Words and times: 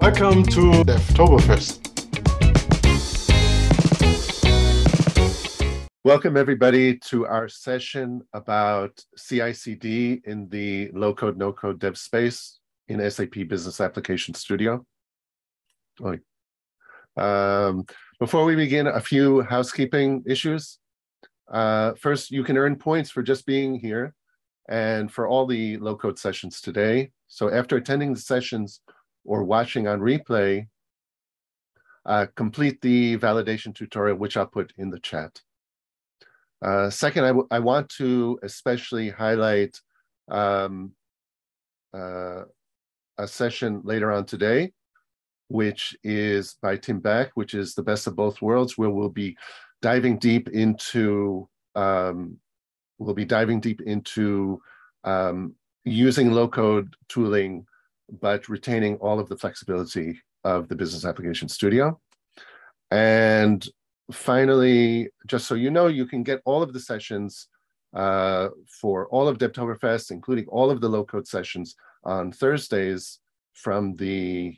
Welcome 0.00 0.44
to 0.44 0.82
Devtoberfest. 0.82 1.76
Welcome, 6.04 6.38
everybody, 6.38 6.96
to 6.96 7.26
our 7.26 7.50
session 7.50 8.22
about 8.32 8.98
CI/CD 9.18 10.22
in 10.24 10.48
the 10.48 10.90
low 10.94 11.12
code, 11.12 11.36
no 11.36 11.52
code 11.52 11.80
dev 11.80 11.98
space 11.98 12.60
in 12.88 13.10
SAP 13.10 13.46
Business 13.46 13.78
Application 13.78 14.32
Studio. 14.32 14.86
Um, 17.18 17.84
before 18.18 18.46
we 18.46 18.56
begin, 18.56 18.86
a 18.86 19.00
few 19.00 19.42
housekeeping 19.42 20.24
issues. 20.26 20.78
Uh, 21.52 21.92
first, 22.00 22.30
you 22.30 22.42
can 22.42 22.56
earn 22.56 22.76
points 22.76 23.10
for 23.10 23.22
just 23.22 23.44
being 23.44 23.78
here 23.78 24.14
and 24.66 25.12
for 25.12 25.28
all 25.28 25.46
the 25.46 25.76
low 25.76 25.94
code 25.94 26.18
sessions 26.18 26.62
today. 26.62 27.10
So 27.28 27.50
after 27.50 27.76
attending 27.76 28.14
the 28.14 28.20
sessions 28.20 28.80
or 29.24 29.44
watching 29.44 29.86
on 29.86 30.00
replay, 30.00 30.66
uh, 32.06 32.26
complete 32.34 32.80
the 32.80 33.16
validation 33.18 33.74
tutorial, 33.74 34.16
which 34.16 34.36
I'll 34.36 34.46
put 34.46 34.72
in 34.78 34.90
the 34.90 35.00
chat. 35.00 35.40
Uh, 36.62 36.90
second, 36.90 37.24
I, 37.24 37.56
I 37.56 37.58
want 37.58 37.88
to 37.98 38.38
especially 38.42 39.08
highlight 39.08 39.80
um, 40.30 40.92
uh, 41.94 42.42
a 43.18 43.26
session 43.26 43.80
later 43.84 44.12
on 44.12 44.24
today, 44.24 44.72
which 45.48 45.96
is 46.04 46.56
by 46.62 46.76
Tim 46.76 47.00
Beck, 47.00 47.30
which 47.34 47.54
is 47.54 47.74
the 47.74 47.82
best 47.82 48.06
of 48.06 48.16
both 48.16 48.42
worlds, 48.42 48.76
where 48.76 48.90
we'll 48.90 49.08
be 49.08 49.36
diving 49.82 50.18
deep 50.18 50.48
into 50.50 51.48
um, 51.74 52.36
we'll 52.98 53.14
be 53.14 53.24
diving 53.24 53.60
deep 53.60 53.80
into 53.82 54.60
um, 55.04 55.54
using 55.84 56.30
low 56.30 56.48
code 56.48 56.94
tooling, 57.08 57.66
but 58.20 58.48
retaining 58.48 58.96
all 58.96 59.20
of 59.20 59.28
the 59.28 59.36
flexibility 59.36 60.20
of 60.44 60.68
the 60.68 60.74
Business 60.74 61.04
Application 61.04 61.48
Studio. 61.48 62.00
And 62.90 63.66
finally, 64.12 65.10
just 65.26 65.46
so 65.46 65.54
you 65.54 65.70
know, 65.70 65.86
you 65.86 66.06
can 66.06 66.22
get 66.22 66.40
all 66.44 66.62
of 66.62 66.72
the 66.72 66.80
sessions 66.80 67.48
uh, 67.94 68.48
for 68.80 69.06
all 69.08 69.28
of 69.28 69.38
Devtoberfest, 69.38 70.10
including 70.10 70.46
all 70.46 70.70
of 70.70 70.80
the 70.80 70.88
low 70.88 71.04
code 71.04 71.26
sessions 71.26 71.76
on 72.04 72.32
Thursdays 72.32 73.18
from 73.54 73.96
the 73.96 74.56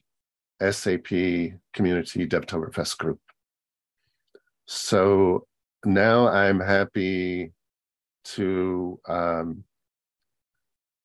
SAP 0.60 1.08
Community 1.72 2.26
Devtoberfest 2.26 2.98
group. 2.98 3.20
So 4.66 5.46
now 5.84 6.28
I'm 6.28 6.60
happy 6.60 7.52
to 8.24 9.00
um, 9.08 9.64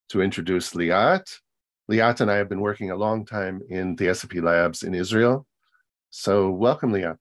to 0.10 0.22
introduce 0.22 0.74
Liat. 0.74 1.40
Liat 1.90 2.20
and 2.20 2.30
I 2.30 2.36
have 2.36 2.50
been 2.50 2.60
working 2.60 2.92
a 2.92 2.96
long 2.96 3.26
time 3.26 3.62
in 3.70 3.96
the 3.96 4.14
SAP 4.14 4.36
labs 4.36 4.84
in 4.84 4.94
Israel. 4.94 5.46
So 6.10 6.52
welcome, 6.52 6.92
Liat. 6.92 7.18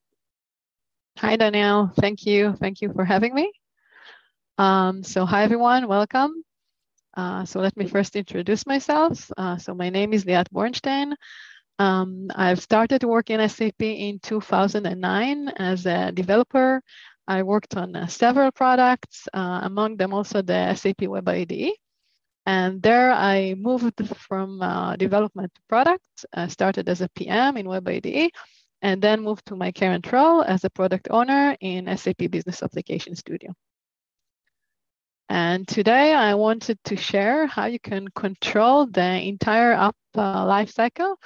Hi, 1.18 1.36
Daniel. 1.36 1.92
Thank 2.00 2.26
you. 2.26 2.54
Thank 2.60 2.80
you 2.80 2.92
for 2.92 3.04
having 3.04 3.34
me. 3.34 3.52
Um, 4.58 5.04
so 5.04 5.24
hi, 5.24 5.44
everyone. 5.44 5.86
Welcome. 5.86 6.42
Uh, 7.16 7.44
so 7.44 7.60
let 7.60 7.76
me 7.76 7.86
first 7.86 8.16
introduce 8.16 8.66
myself. 8.66 9.30
Uh, 9.36 9.56
so 9.56 9.74
my 9.74 9.88
name 9.88 10.12
is 10.12 10.24
Liat 10.24 10.48
Bornstein. 10.52 11.14
Um, 11.78 12.30
I've 12.34 12.60
started 12.60 13.00
to 13.02 13.08
work 13.08 13.30
in 13.30 13.46
SAP 13.48 13.80
in 13.82 14.18
2009 14.18 15.48
as 15.56 15.86
a 15.86 16.10
developer. 16.12 16.82
I 17.28 17.42
worked 17.42 17.76
on 17.76 17.94
uh, 17.94 18.06
several 18.06 18.50
products, 18.50 19.28
uh, 19.32 19.60
among 19.62 19.96
them 19.96 20.12
also 20.12 20.42
the 20.42 20.74
SAP 20.74 21.02
Web 21.02 21.28
IDE. 21.28 21.72
And 22.46 22.80
there 22.80 23.10
I 23.10 23.54
moved 23.58 24.00
from 24.16 24.62
uh, 24.62 24.94
development 24.96 25.52
to 25.54 25.60
product, 25.68 26.24
I 26.32 26.46
started 26.46 26.88
as 26.88 27.00
a 27.00 27.08
PM 27.08 27.56
in 27.56 27.68
Web 27.68 27.88
IDE, 27.88 28.30
and 28.82 29.02
then 29.02 29.22
moved 29.22 29.46
to 29.46 29.56
my 29.56 29.72
current 29.72 30.10
role 30.12 30.42
as 30.42 30.64
a 30.64 30.70
product 30.70 31.08
owner 31.10 31.56
in 31.60 31.94
SAP 31.96 32.30
Business 32.30 32.62
Application 32.62 33.16
Studio. 33.16 33.52
And 35.28 35.66
today 35.66 36.14
I 36.14 36.34
wanted 36.34 36.78
to 36.84 36.96
share 36.96 37.48
how 37.48 37.66
you 37.66 37.80
can 37.80 38.06
control 38.08 38.86
the 38.86 39.20
entire 39.26 39.72
app 39.72 39.96
uh, 40.14 40.44
lifecycle 40.46 41.16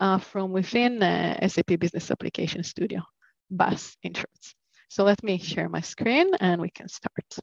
uh, 0.00 0.18
from 0.18 0.50
within 0.50 1.00
uh, 1.00 1.46
SAP 1.46 1.78
Business 1.78 2.10
Application 2.10 2.64
Studio, 2.64 3.02
BAS 3.48 3.96
in 4.02 4.12
short. 4.14 4.54
So 4.88 5.04
let 5.04 5.22
me 5.22 5.38
share 5.38 5.68
my 5.68 5.82
screen 5.82 6.34
and 6.40 6.60
we 6.60 6.70
can 6.70 6.88
start. 6.88 7.38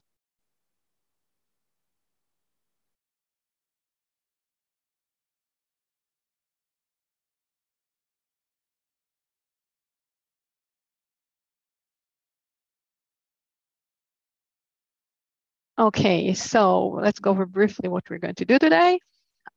Okay, 15.82 16.32
so 16.32 16.90
let's 17.02 17.18
go 17.18 17.32
over 17.32 17.44
briefly 17.44 17.88
what 17.88 18.08
we're 18.08 18.18
going 18.18 18.36
to 18.36 18.44
do 18.44 18.56
today. 18.56 19.00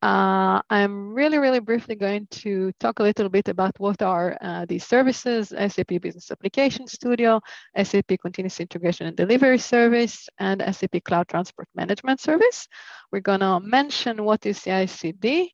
Uh, 0.01 0.59
I'm 0.71 1.13
really, 1.13 1.37
really 1.37 1.59
briefly 1.59 1.93
going 1.93 2.25
to 2.41 2.71
talk 2.79 2.97
a 2.97 3.03
little 3.03 3.29
bit 3.29 3.47
about 3.47 3.79
what 3.79 4.01
are 4.01 4.35
uh, 4.41 4.65
these 4.65 4.83
services, 4.87 5.49
SAP 5.49 6.01
Business 6.01 6.31
Application 6.31 6.87
Studio, 6.87 7.39
SAP 7.79 8.17
Continuous 8.19 8.59
Integration 8.59 9.05
and 9.05 9.15
Delivery 9.15 9.59
Service, 9.59 10.27
and 10.39 10.63
SAP 10.75 11.03
Cloud 11.03 11.27
Transport 11.27 11.67
Management 11.75 12.19
Service. 12.19 12.67
We're 13.11 13.19
gonna 13.19 13.59
mention 13.59 14.23
what 14.23 14.47
is 14.47 14.63
CI/CD, 14.63 15.53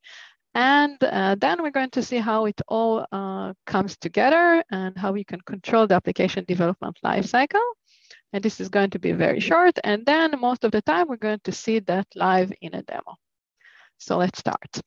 and 0.56 0.98
uh, 1.04 1.36
then 1.38 1.62
we're 1.62 1.72
going 1.72 1.92
to 1.92 2.02
see 2.02 2.20
how 2.20 2.46
it 2.46 2.62
all 2.70 3.06
uh, 3.12 3.52
comes 3.66 3.98
together 3.98 4.64
and 4.72 4.98
how 4.98 5.12
we 5.12 5.26
can 5.26 5.42
control 5.42 5.86
the 5.86 5.96
application 5.96 6.46
development 6.48 6.98
lifecycle. 7.04 7.68
And 8.34 8.44
this 8.44 8.60
is 8.62 8.70
going 8.70 8.92
to 8.92 9.00
be 9.00 9.12
very 9.12 9.40
short. 9.40 9.78
And 9.84 10.06
then 10.06 10.40
most 10.40 10.64
of 10.64 10.72
the 10.72 10.82
time, 10.82 11.08
we're 11.08 11.18
going 11.18 11.42
to 11.44 11.52
see 11.52 11.80
that 11.80 12.08
live 12.16 12.54
in 12.62 12.74
a 12.74 12.82
demo. 12.84 13.16
So 13.98 14.18
let's 14.18 14.40
start. 14.40 14.82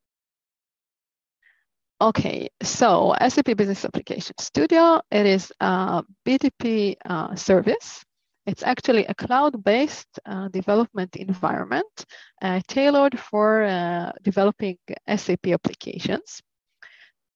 Okay, 2.00 2.49
so 2.62 3.15
SAP 3.28 3.56
Business 3.56 3.84
Application 3.84 4.34
Studio, 4.38 5.00
it 5.10 5.27
is 5.27 5.53
a 5.60 6.03
BTP 6.27 6.97
uh, 7.05 7.34
service. 7.37 8.05
It's 8.47 8.62
actually 8.62 9.06
a 9.06 9.15
cloud-based 9.15 10.19
uh, 10.26 10.49
development 10.49 11.16
environment 11.16 12.05
uh, 12.43 12.61
tailored 12.66 13.19
for 13.19 13.62
uh, 13.62 14.12
developing 14.22 14.76
SAP 15.09 15.47
applications. 15.47 16.43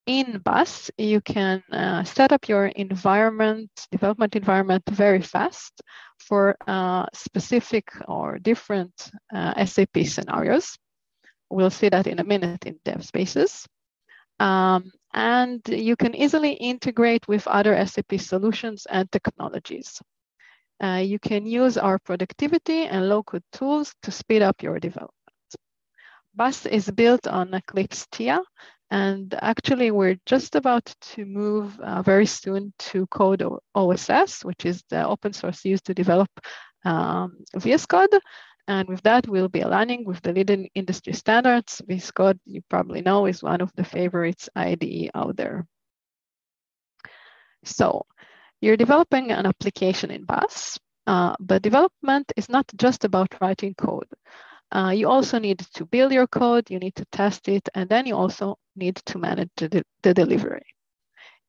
In 0.09 0.39
BAS 0.39 0.91
you 0.97 1.21
can 1.21 1.63
uh, 1.71 2.03
set 2.03 2.33
up 2.33 2.49
your 2.49 2.65
environment, 2.69 3.69
development 3.91 4.35
environment 4.37 4.83
very 4.89 5.21
fast 5.21 5.83
for 6.19 6.57
uh, 6.67 7.05
specific 7.13 7.93
or 8.09 8.39
different 8.39 9.11
SAP 9.31 10.07
scenarios. 10.07 10.79
We'll 11.51 11.69
see 11.69 11.91
that 11.91 12.07
in 12.07 12.21
a 12.21 12.25
minute 12.25 12.65
in 12.65 12.81
dev 12.87 13.05
spaces. 13.05 13.67
Um, 14.41 14.93
and 15.13 15.61
you 15.69 15.95
can 15.95 16.15
easily 16.15 16.53
integrate 16.53 17.29
with 17.29 17.47
other 17.47 17.77
SAP 17.85 18.19
solutions 18.19 18.87
and 18.89 19.13
technologies. 19.13 20.01
Uh, 20.83 21.03
you 21.05 21.19
can 21.19 21.45
use 21.45 21.77
our 21.77 21.99
productivity 21.99 22.85
and 22.85 23.11
low-code 23.11 23.45
tools 23.53 23.95
to 24.05 24.11
speed 24.11 24.41
up 24.41 24.63
your 24.63 24.81
development. 24.81 25.13
BAS 26.35 26.65
is 26.65 26.91
built 26.91 27.27
on 27.27 27.53
Eclipse 27.53 28.07
Theia, 28.07 28.41
and 28.91 29.35
actually 29.43 29.91
we're 29.91 30.19
just 30.25 30.55
about 30.55 30.87
to 31.01 31.25
move 31.25 31.79
uh, 31.81 32.03
very 32.03 32.27
soon 32.27 32.73
to 32.79 33.07
Code 33.09 33.43
OSS, 33.75 34.45
which 34.45 34.65
is 34.65 34.83
the 34.89 35.07
open 35.07 35.33
source 35.33 35.65
used 35.65 35.85
to 35.87 35.95
develop 35.95 36.31
um, 36.85 37.37
VS 37.57 37.87
Code. 37.87 38.15
And 38.67 38.89
with 38.89 39.03
that, 39.03 39.27
we'll 39.29 39.49
be 39.49 39.61
aligning 39.61 40.05
with 40.05 40.21
the 40.23 40.33
leading 40.33 40.69
industry 40.75 41.13
standards. 41.13 41.83
VS 41.87 42.11
Code, 42.13 42.41
you 42.45 42.63
probably 42.69 43.03
know, 43.03 43.27
is 43.27 43.43
one 43.43 43.61
of 43.61 43.73
the 43.75 43.85
favorites 43.85 44.49
IDE 44.57 45.11
out 45.15 45.37
there. 45.37 45.67
So 47.65 48.07
you're 48.61 48.77
developing 48.77 49.33
an 49.33 49.47
application 49.47 50.11
in 50.11 50.25
BAS, 50.25 50.79
uh, 51.07 51.37
but 51.41 51.63
development 51.63 52.33
is 52.37 52.49
not 52.49 52.67
just 52.77 53.05
about 53.05 53.35
writing 53.41 53.75
code. 53.75 54.09
Uh, 54.71 54.93
you 54.95 55.09
also 55.09 55.39
need 55.39 55.59
to 55.75 55.87
build 55.87 56.13
your 56.13 56.27
code, 56.27 56.71
you 56.71 56.79
need 56.79 56.95
to 56.95 57.05
test 57.07 57.49
it, 57.49 57.69
and 57.75 57.89
then 57.89 58.07
you 58.07 58.15
also 58.15 58.59
need 58.77 58.97
to 58.97 59.19
manage 59.19 59.51
the, 59.57 59.83
the 60.03 60.13
delivery. 60.13 60.67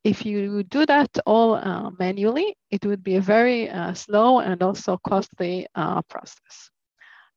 If 0.04 0.25
you 0.25 0.63
do 0.63 0.86
that 0.86 1.10
all 1.25 1.56
uh, 1.56 1.92
manually, 2.00 2.56
it 2.71 2.86
would 2.86 3.04
be 3.04 3.18
a 3.18 3.21
very 3.21 3.69
uh, 3.69 3.94
slow 3.94 4.39
and 4.39 4.63
also 4.63 4.98
costly 5.06 5.68
uh, 5.75 6.01
process. 6.04 6.71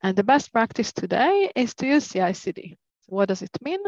And 0.02 0.16
the 0.16 0.24
best 0.24 0.52
practice 0.52 0.92
today 0.92 1.50
is 1.56 1.74
to 1.74 1.86
use 1.86 2.08
CI/CD. 2.08 2.76
What 3.06 3.28
does 3.28 3.42
it 3.42 3.56
mean? 3.62 3.80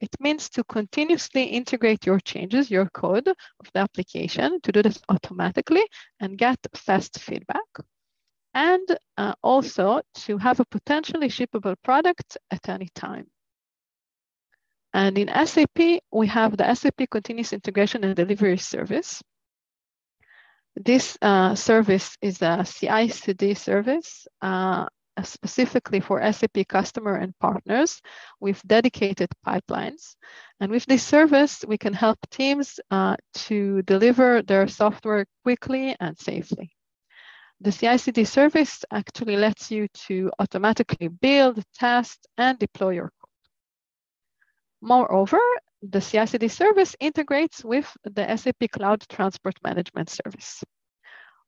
It 0.00 0.10
means 0.20 0.50
to 0.50 0.64
continuously 0.64 1.44
integrate 1.44 2.06
your 2.06 2.20
changes, 2.20 2.70
your 2.70 2.86
code 2.90 3.28
of 3.28 3.72
the 3.72 3.80
application, 3.80 4.60
to 4.60 4.72
do 4.72 4.82
this 4.82 5.00
automatically 5.08 5.84
and 6.20 6.38
get 6.38 6.58
fast 6.74 7.18
feedback. 7.18 7.66
And 8.54 8.98
uh, 9.16 9.34
also 9.42 10.00
to 10.26 10.38
have 10.38 10.60
a 10.60 10.64
potentially 10.64 11.28
shippable 11.28 11.76
product 11.84 12.38
at 12.50 12.68
any 12.68 12.88
time. 12.94 13.26
And 14.94 15.18
in 15.18 15.28
SAP, 15.46 16.00
we 16.10 16.26
have 16.28 16.56
the 16.56 16.74
SAP 16.74 17.10
Continuous 17.10 17.52
Integration 17.52 18.04
and 18.04 18.16
Delivery 18.16 18.56
Service. 18.56 19.22
This 20.76 21.18
uh, 21.20 21.54
service 21.54 22.16
is 22.22 22.40
a 22.40 22.64
CI/CD 22.64 23.54
service 23.54 24.26
uh, 24.40 24.86
specifically 25.24 26.00
for 26.00 26.20
SAP 26.32 26.68
customer 26.68 27.16
and 27.16 27.36
partners 27.38 28.00
with 28.40 28.62
dedicated 28.66 29.28
pipelines. 29.46 30.14
And 30.60 30.70
with 30.70 30.86
this 30.86 31.02
service, 31.02 31.64
we 31.66 31.78
can 31.78 31.92
help 31.92 32.18
teams 32.30 32.80
uh, 32.90 33.16
to 33.48 33.82
deliver 33.82 34.42
their 34.42 34.68
software 34.68 35.26
quickly 35.42 35.96
and 36.00 36.16
safely. 36.16 36.70
The 37.60 37.72
CI/CD 37.72 38.24
service 38.24 38.84
actually 38.90 39.36
lets 39.36 39.70
you 39.70 39.88
to 40.06 40.30
automatically 40.38 41.08
build, 41.08 41.62
test, 41.74 42.26
and 42.36 42.56
deploy 42.58 42.90
your 42.90 43.10
code. 43.20 43.50
Moreover, 44.80 45.40
the 45.82 46.00
CI/CD 46.00 46.46
service 46.48 46.94
integrates 47.00 47.64
with 47.64 47.96
the 48.04 48.36
SAP 48.36 48.70
Cloud 48.70 49.04
Transport 49.08 49.56
Management 49.64 50.08
Service. 50.08 50.62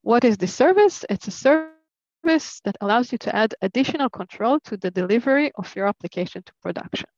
What 0.02 0.24
is 0.24 0.36
this 0.36 0.54
service? 0.54 1.04
It's 1.08 1.28
a 1.28 1.30
service 1.30 2.60
that 2.64 2.76
allows 2.80 3.12
you 3.12 3.18
to 3.18 3.34
add 3.34 3.54
additional 3.62 4.08
control 4.10 4.58
to 4.60 4.76
the 4.76 4.90
delivery 4.90 5.52
of 5.54 5.74
your 5.76 5.86
application 5.86 6.42
to 6.42 6.52
production. 6.60 7.08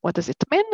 What 0.00 0.14
does 0.14 0.28
it 0.28 0.42
mean? 0.50 0.64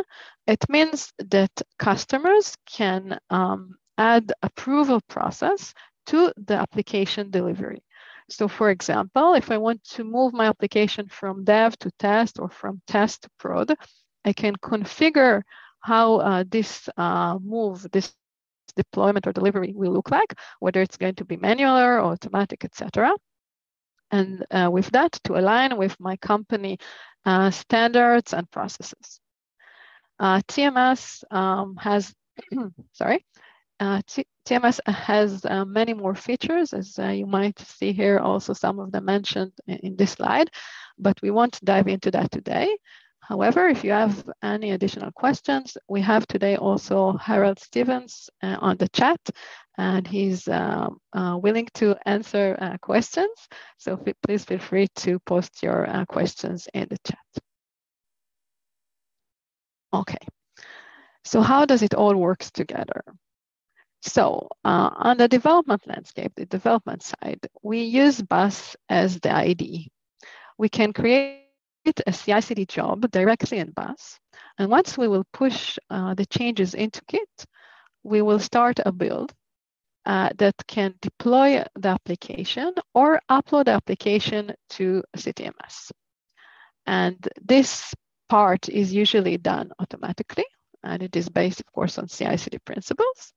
It 0.46 0.64
means 0.68 1.12
that 1.18 1.50
customers 1.78 2.56
can 2.66 3.18
um, 3.30 3.76
add 3.96 4.32
approval 4.42 5.00
process 5.08 5.74
to 6.10 6.32
the 6.36 6.54
application 6.54 7.30
delivery. 7.30 7.82
So 8.28 8.48
for 8.48 8.70
example, 8.70 9.34
if 9.34 9.50
I 9.50 9.58
want 9.58 9.82
to 9.94 10.04
move 10.04 10.32
my 10.32 10.46
application 10.46 11.08
from 11.08 11.44
dev 11.44 11.76
to 11.78 11.90
test 11.98 12.38
or 12.38 12.48
from 12.48 12.80
test 12.86 13.22
to 13.22 13.30
prod, 13.38 13.74
I 14.24 14.32
can 14.32 14.54
configure 14.56 15.42
how 15.80 16.16
uh, 16.16 16.44
this 16.48 16.88
uh, 16.96 17.38
move, 17.42 17.86
this 17.92 18.14
deployment 18.76 19.26
or 19.26 19.32
delivery 19.32 19.72
will 19.74 19.92
look 19.92 20.10
like, 20.10 20.34
whether 20.60 20.80
it's 20.80 20.96
going 20.96 21.16
to 21.16 21.24
be 21.24 21.36
manual 21.36 21.76
or 21.76 22.00
automatic, 22.00 22.64
etc. 22.64 23.12
And 24.10 24.44
uh, 24.50 24.68
with 24.70 24.90
that, 24.90 25.12
to 25.24 25.38
align 25.38 25.76
with 25.76 25.98
my 25.98 26.16
company 26.16 26.78
uh, 27.24 27.50
standards 27.50 28.32
and 28.32 28.50
processes. 28.50 29.20
Uh, 30.18 30.40
TMS 30.48 31.24
um, 31.32 31.76
has, 31.76 32.12
sorry, 32.92 33.24
uh, 34.50 34.60
TMS 34.60 34.80
has 34.86 35.44
many 35.66 35.94
more 35.94 36.14
features, 36.14 36.72
as 36.72 36.98
you 36.98 37.26
might 37.26 37.58
see 37.58 37.92
here, 37.92 38.18
also 38.18 38.52
some 38.52 38.78
of 38.78 38.92
them 38.92 39.04
mentioned 39.04 39.52
in, 39.66 39.96
this 39.96 40.12
slide, 40.12 40.50
but 40.98 41.20
we 41.22 41.30
won't 41.30 41.64
dive 41.64 41.88
into 41.88 42.10
that 42.10 42.30
today. 42.30 42.76
However, 43.30 43.68
if 43.68 43.84
you 43.84 43.92
have 43.92 44.28
any 44.42 44.72
additional 44.72 45.12
questions, 45.12 45.76
we 45.88 46.00
have 46.00 46.26
today 46.26 46.56
also 46.56 47.12
Harold 47.12 47.60
Stevens 47.60 48.28
uh, 48.42 48.56
on 48.60 48.76
the 48.76 48.88
chat, 48.88 49.20
and 49.78 50.04
he's 50.04 50.48
uh, 50.48 50.88
uh, 51.12 51.38
willing 51.40 51.68
to 51.74 51.96
answer 52.06 52.56
uh, 52.60 52.76
questions. 52.78 53.30
So 53.78 53.96
please 54.26 54.44
feel 54.44 54.58
free 54.58 54.88
to 54.96 55.20
post 55.20 55.62
your 55.62 55.88
uh, 55.88 56.06
questions 56.06 56.66
in 56.74 56.88
the 56.90 56.98
chat. 57.04 57.44
Okay, 59.94 60.26
so 61.24 61.40
how 61.40 61.66
does 61.66 61.82
it 61.82 61.94
all 61.94 62.16
work 62.16 62.40
together? 62.52 63.02
So 64.02 64.48
uh, 64.64 64.90
on 64.94 65.18
the 65.18 65.28
development 65.28 65.86
landscape, 65.86 66.32
the 66.34 66.46
development 66.46 67.02
side, 67.02 67.40
we 67.62 67.82
use 67.82 68.20
BAS 68.22 68.76
as 68.88 69.20
the 69.20 69.34
IDE. 69.34 69.88
We 70.58 70.68
can 70.68 70.92
create 70.92 71.46
a 72.06 72.12
CI/CD 72.12 72.66
job 72.66 73.10
directly 73.10 73.58
in 73.58 73.72
BAS. 73.72 74.18
And 74.58 74.70
once 74.70 74.96
we 74.96 75.08
will 75.08 75.24
push 75.32 75.78
uh, 75.90 76.14
the 76.14 76.26
changes 76.26 76.74
into 76.74 77.02
Git, 77.08 77.46
we 78.02 78.22
will 78.22 78.38
start 78.38 78.80
a 78.84 78.92
build 78.92 79.32
uh, 80.06 80.30
that 80.38 80.54
can 80.66 80.94
deploy 81.02 81.62
the 81.74 81.88
application 81.88 82.72
or 82.94 83.20
upload 83.30 83.66
the 83.66 83.72
application 83.72 84.52
to 84.70 85.02
CTMS. 85.16 85.92
And 86.86 87.28
this 87.42 87.94
part 88.28 88.68
is 88.68 88.94
usually 88.94 89.36
done 89.36 89.72
automatically, 89.78 90.46
and 90.82 91.02
it 91.02 91.16
is 91.16 91.28
based, 91.28 91.60
of 91.60 91.66
course, 91.66 91.98
on 91.98 92.08
CI/CD 92.08 92.58
principles. 92.64 93.34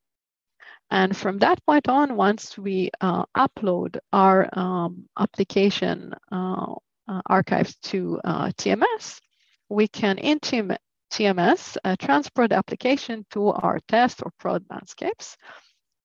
And 0.93 1.17
from 1.17 1.39
that 1.39 1.57
point 1.65 1.89
on, 1.89 2.15
once 2.15 2.55
we 2.55 2.91
uh, 3.01 3.25
upload 3.35 3.97
our 4.13 4.47
um, 4.53 5.09
application 5.17 6.13
uh, 6.31 6.75
uh, 7.07 7.21
archives 7.25 7.75
to 7.89 8.21
uh, 8.23 8.51
TMS, 8.57 9.19
we 9.69 9.87
can 9.87 10.19
in 10.19 10.39
TMS 10.39 11.77
uh, 11.83 11.95
transport 11.99 12.51
the 12.51 12.57
application 12.57 13.25
to 13.31 13.47
our 13.47 13.79
test 13.87 14.21
or 14.23 14.31
prod 14.37 14.65
landscapes 14.69 15.35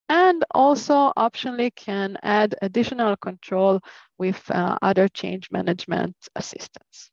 and 0.08 0.42
also 0.54 1.12
optionally 1.18 1.70
can 1.74 2.16
add 2.22 2.54
additional 2.62 3.14
control 3.18 3.80
with 4.16 4.42
uh, 4.50 4.78
other 4.80 5.06
change 5.08 5.50
management 5.50 6.16
assistance. 6.34 7.10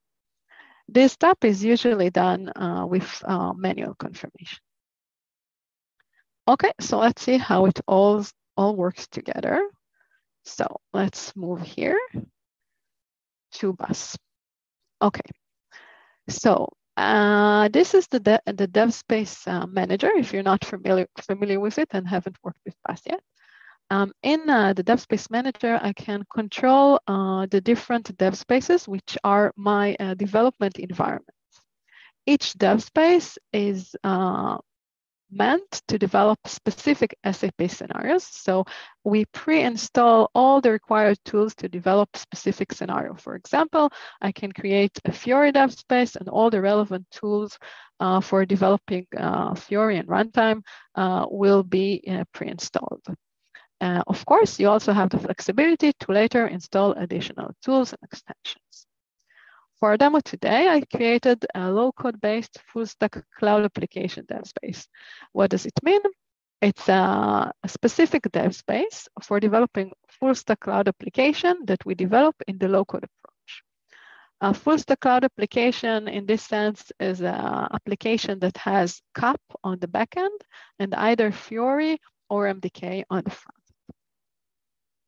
This 0.88 1.12
step 1.12 1.44
is 1.44 1.62
usually 1.62 2.10
done 2.10 2.54
uh, 2.56 2.86
with 2.88 3.22
uh, 3.26 3.52
manual 3.52 3.96
confirmation. 3.96 4.65
Okay, 6.48 6.72
so 6.80 7.00
let's 7.00 7.24
see 7.24 7.38
how 7.38 7.66
it 7.66 7.80
all, 7.88 8.24
all 8.56 8.76
works 8.76 9.08
together. 9.08 9.68
So 10.44 10.80
let's 10.94 11.36
move 11.36 11.62
here 11.62 12.00
to 13.54 13.74
BAS. 13.74 14.16
Okay, 15.02 15.22
so 16.30 16.70
uh, 16.98 17.68
this 17.70 17.96
is 17.96 18.08
the, 18.08 18.20
de 18.20 18.40
the 18.46 18.68
DevSpace 18.68 19.48
uh, 19.48 19.66
Manager, 19.66 20.12
if 20.16 20.32
you're 20.34 20.44
not 20.44 20.64
familiar, 20.64 21.08
familiar 21.20 21.60
with 21.60 21.80
it 21.80 21.88
and 21.92 22.08
haven't 22.08 22.38
worked 22.44 22.60
with 22.64 22.76
BAS 22.88 23.02
yet. 23.08 23.22
Um, 23.90 24.14
in 24.22 24.50
uh, 24.50 24.74
the 24.74 24.84
DevSpace 24.84 25.30
Manager, 25.32 25.80
I 25.82 25.94
can 25.94 26.24
control 26.34 27.00
uh, 27.08 27.48
the 27.50 27.62
different 27.62 28.16
dev 28.18 28.38
spaces, 28.38 28.88
which 28.88 29.18
are 29.24 29.52
my 29.56 29.96
uh, 30.00 30.14
development 30.14 30.78
environments. 30.78 31.32
Each 32.26 32.54
dev 32.54 32.82
space 32.82 33.38
is 33.54 33.96
uh, 34.04 34.58
meant 35.36 35.82
to 35.88 36.00
develop 36.00 36.40
specific 36.46 37.16
SAP 37.30 37.70
scenarios. 37.70 38.24
So 38.24 38.66
we 39.04 39.26
pre-install 39.26 40.32
all 40.34 40.62
the 40.62 40.72
required 40.72 41.18
tools 41.26 41.54
to 41.56 41.70
develop 41.70 42.10
specific 42.16 42.72
scenario. 42.74 43.14
For 43.16 43.36
example, 43.36 43.92
I 44.22 44.32
can 44.32 44.52
create 44.52 44.98
a 45.06 45.12
Fiori 45.12 45.52
dev 45.52 45.74
space 45.74 46.16
and 46.16 46.30
all 46.30 46.50
the 46.50 46.62
relevant 46.62 47.06
tools 47.12 47.60
uh, 48.00 48.22
for 48.22 48.46
developing 48.46 49.06
uh, 49.18 49.54
Fiori 49.56 49.98
and 49.98 50.08
runtime 50.08 50.62
uh, 50.96 51.26
will 51.30 51.64
be 51.64 52.04
uh, 52.10 52.24
pre-installed. 52.34 53.04
Uh, 53.82 54.02
of 54.08 54.26
course, 54.26 54.60
you 54.60 54.70
also 54.70 54.94
have 54.94 55.10
the 55.10 55.20
flexibility 55.20 55.92
to 56.00 56.12
later 56.12 56.48
install 56.48 56.94
additional 56.94 57.52
tools 57.62 57.92
and 57.92 58.00
extensions. 58.04 58.65
For 59.80 59.90
our 59.90 59.98
demo 59.98 60.20
today, 60.22 60.70
I 60.70 60.82
created 60.82 61.46
a 61.54 61.70
low-code 61.70 62.22
based 62.22 62.60
full-stack 62.72 63.22
cloud 63.38 63.66
application 63.66 64.26
dev 64.26 64.48
space. 64.48 64.88
What 65.34 65.52
does 65.52 65.66
it 65.66 65.78
mean? 65.84 66.02
It's 66.62 66.88
a, 66.88 67.52
a 67.62 67.68
specific 67.68 68.32
dev 68.32 68.56
space 68.56 69.10
for 69.22 69.40
developing 69.42 69.92
full-stack 70.20 70.62
cloud 70.62 70.88
application 70.88 71.66
that 71.66 71.86
we 71.86 71.94
develop 71.94 72.36
in 72.48 72.58
the 72.58 72.70
low-code 72.70 73.04
approach. 73.04 73.64
A 74.40 74.54
full-stack 74.54 75.02
cloud 75.02 75.26
application 75.26 76.08
in 76.08 76.26
this 76.26 76.44
sense 76.44 76.92
is 77.00 77.20
an 77.20 77.68
application 77.74 78.40
that 78.40 78.56
has 78.58 79.02
CAP 79.14 79.42
on 79.64 79.80
the 79.80 79.88
backend 79.88 80.40
and 80.80 80.96
either 80.96 81.32
Fiori 81.32 82.00
or 82.30 82.46
MDK 82.46 83.04
on 83.10 83.24
the 83.26 83.32
front. 83.32 83.64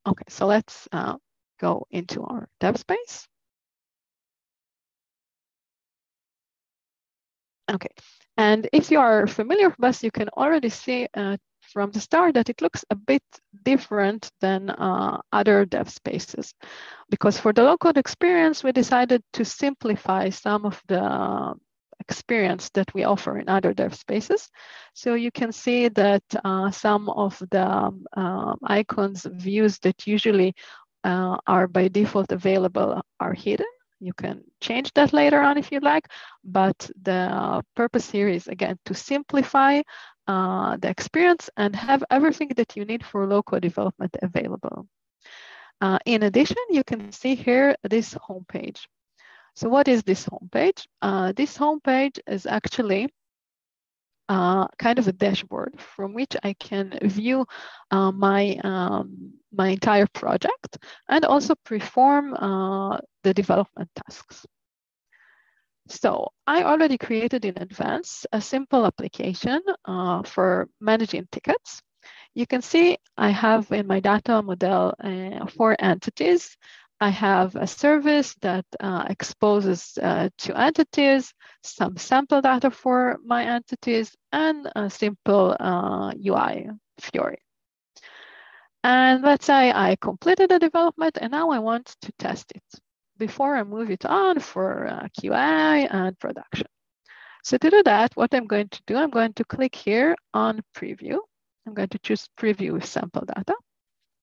Okay, 0.08 0.26
so 0.28 0.46
let's 0.46 0.88
uh, 0.92 1.16
go 1.60 1.88
into 1.90 2.24
our 2.24 2.50
dev 2.60 2.78
space. 2.78 3.28
Okay, 7.70 7.90
and 8.38 8.70
if 8.72 8.92
you 8.92 9.00
are 9.00 9.28
familiar 9.28 9.70
with 9.70 9.78
BAS, 9.78 10.04
you 10.04 10.12
can 10.12 10.30
already 10.30 10.70
see 10.70 11.08
uh, 11.14 11.38
from 11.62 11.92
the 11.92 12.00
start 12.00 12.34
that 12.36 12.50
it 12.50 12.62
looks 12.62 12.86
a 12.90 12.96
bit 12.96 13.24
different 13.64 14.32
than 14.40 14.70
uh, 14.70 15.20
other 15.32 15.66
dev 15.66 15.90
spaces. 15.90 16.54
Because 17.10 17.40
for 17.40 17.54
the 17.54 17.64
low-code 17.64 17.98
experience, 17.98 18.64
we 18.64 18.72
decided 18.72 19.22
to 19.34 19.44
simplify 19.44 20.30
some 20.30 20.66
of 20.66 20.82
the 20.88 21.56
experience 22.00 22.70
that 22.74 22.94
we 22.94 23.04
offer 23.04 23.38
in 23.38 23.50
other 23.50 23.74
dev 23.74 23.96
spaces. 23.96 24.50
So 24.94 25.16
you 25.16 25.32
can 25.32 25.52
see 25.52 25.90
that 25.90 26.24
uh, 26.44 26.72
some 26.72 27.10
of 27.10 27.42
the 27.52 27.68
um, 27.68 28.56
icons, 28.64 29.28
views 29.30 29.80
that 29.80 30.08
usually 30.08 30.54
uh, 31.04 31.38
are 31.48 31.68
by 31.68 31.88
default 31.88 32.32
available 32.32 33.02
are 33.20 33.34
hidden. 33.34 33.68
You 34.00 34.14
can 34.14 34.44
change 34.62 34.94
that 34.94 35.14
later 35.14 35.42
on 35.42 35.58
if 35.58 35.72
you 35.72 35.80
like, 35.80 36.08
but 36.44 36.90
the 37.02 37.64
purpose 37.76 38.10
here 38.12 38.30
is 38.30 38.48
again 38.48 38.78
to 38.86 38.94
simplify 38.94 39.82
uh, 40.28 40.78
the 40.78 40.90
experience 40.90 41.50
and 41.58 41.76
have 41.76 42.04
everything 42.10 42.50
that 42.58 42.76
you 42.76 42.86
need 42.86 43.06
for 43.06 43.26
local 43.26 43.60
development 43.60 44.16
available. 44.22 44.88
Uh, 45.82 46.00
in 46.06 46.24
addition, 46.24 46.58
you 46.70 46.84
can 46.84 47.12
see 47.12 47.36
here 47.36 47.76
this 47.84 48.14
homepage. 48.16 48.86
So 49.56 49.70
what 49.70 49.88
is 49.88 50.04
this 50.04 50.28
homepage? 50.28 50.86
Uh, 51.02 51.34
this 51.36 51.58
homepage 51.58 52.20
is 52.28 52.46
actually 52.46 53.10
uh, 54.30 54.68
kind 54.78 55.00
of 55.00 55.08
a 55.08 55.12
dashboard 55.12 55.80
from 55.80 56.14
which 56.14 56.36
I 56.44 56.54
can 56.54 56.98
view 57.02 57.46
uh, 57.92 58.12
my, 58.12 58.60
um, 58.64 59.34
my 59.54 59.70
entire 59.70 60.08
project 60.08 60.78
and 61.08 61.26
also 61.26 61.56
perform 61.64 62.34
uh, 62.34 62.98
the 63.24 63.34
development 63.34 63.90
tasks. 63.96 64.46
So 65.90 66.28
I 66.46 66.64
already 66.64 66.98
created 66.98 67.46
in 67.46 67.58
advance 67.58 68.26
a 68.34 68.42
simple 68.42 68.86
application 68.86 69.62
uh, 69.86 70.24
for 70.24 70.68
managing 70.82 71.28
tickets. 71.32 71.82
You 72.36 72.46
can 72.46 72.62
see 72.62 72.98
I 73.18 73.30
have 73.30 73.72
in 73.72 73.88
my 73.88 74.02
data 74.02 74.42
model 74.42 74.94
uh, 75.02 75.46
four 75.48 75.78
entities 75.80 76.58
I 77.00 77.10
have 77.10 77.56
a 77.56 77.68
service 77.68 78.36
that 78.42 78.66
exposes 78.82 79.94
to 79.94 80.54
entities, 80.56 81.32
some 81.68 81.98
sample 81.98 82.42
data 82.42 82.72
for 82.72 83.18
my 83.26 83.46
entities, 83.46 84.16
and 84.32 84.70
a 84.76 84.90
simple 84.90 85.56
uh, 85.60 86.14
UI, 86.26 86.70
Fiori. 87.00 87.38
And 88.84 89.24
let's 89.24 89.46
say 89.46 89.72
I 89.72 89.98
completed 90.00 90.50
the 90.50 90.60
development 90.60 91.18
and 91.20 91.32
now 91.32 91.50
I 91.50 91.60
want 91.60 91.96
to 92.02 92.12
test 92.20 92.52
it 92.56 92.64
before 93.18 93.56
I 93.56 93.64
move 93.64 93.90
it 93.90 94.06
on 94.06 94.40
for 94.40 94.88
uh, 94.88 95.08
QA 95.20 95.88
and 95.92 96.18
production. 96.20 96.68
So 97.44 97.58
to 97.58 97.70
do 97.70 97.84
that, 97.84 98.16
what 98.16 98.34
I'm 98.34 98.46
going 98.46 98.70
to 98.70 98.82
do, 98.88 98.98
I'm 98.98 99.10
going 99.10 99.34
to 99.34 99.46
click 99.46 99.76
here 99.76 100.16
on 100.34 100.62
preview. 100.76 101.18
I'm 101.66 101.74
going 101.74 101.90
to 101.90 102.00
choose 102.00 102.30
preview 102.40 102.74
with 102.74 102.86
sample 102.86 103.26
data. 103.26 103.56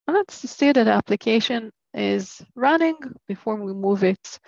And 0.06 0.14
let's 0.14 0.34
see 0.34 0.72
that 0.72 0.84
the 0.84 0.92
application 0.92 1.70
is 1.92 2.42
running 2.54 2.96
before 3.26 3.56
we 3.56 3.72
move 3.72 4.04
it 4.04 4.38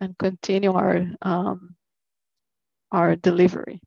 and 0.00 0.16
continue 0.18 0.72
our, 0.72 1.06
um, 1.22 1.76
our 2.92 3.16
delivery. 3.16 3.80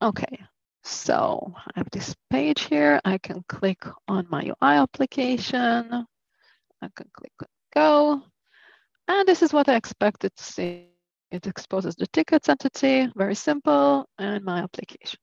Okay, 0.00 0.40
so 0.84 1.52
I 1.56 1.72
have 1.74 1.90
this 1.90 2.14
page 2.30 2.62
here. 2.62 3.00
I 3.04 3.18
can 3.18 3.44
click 3.48 3.84
on 4.06 4.26
my 4.30 4.44
UI 4.44 4.76
application. 4.78 6.06
I 6.80 6.88
can 6.94 7.10
click 7.12 7.32
go. 7.74 8.22
And 9.08 9.26
this 9.26 9.42
is 9.42 9.52
what 9.52 9.68
I 9.68 9.74
expected 9.74 10.34
to 10.36 10.44
see. 10.44 10.86
It 11.30 11.46
exposes 11.46 11.94
the 11.96 12.06
tickets 12.06 12.48
entity, 12.48 13.10
very 13.16 13.34
simple, 13.34 14.08
and 14.18 14.44
my 14.44 14.60
application. 14.60 15.18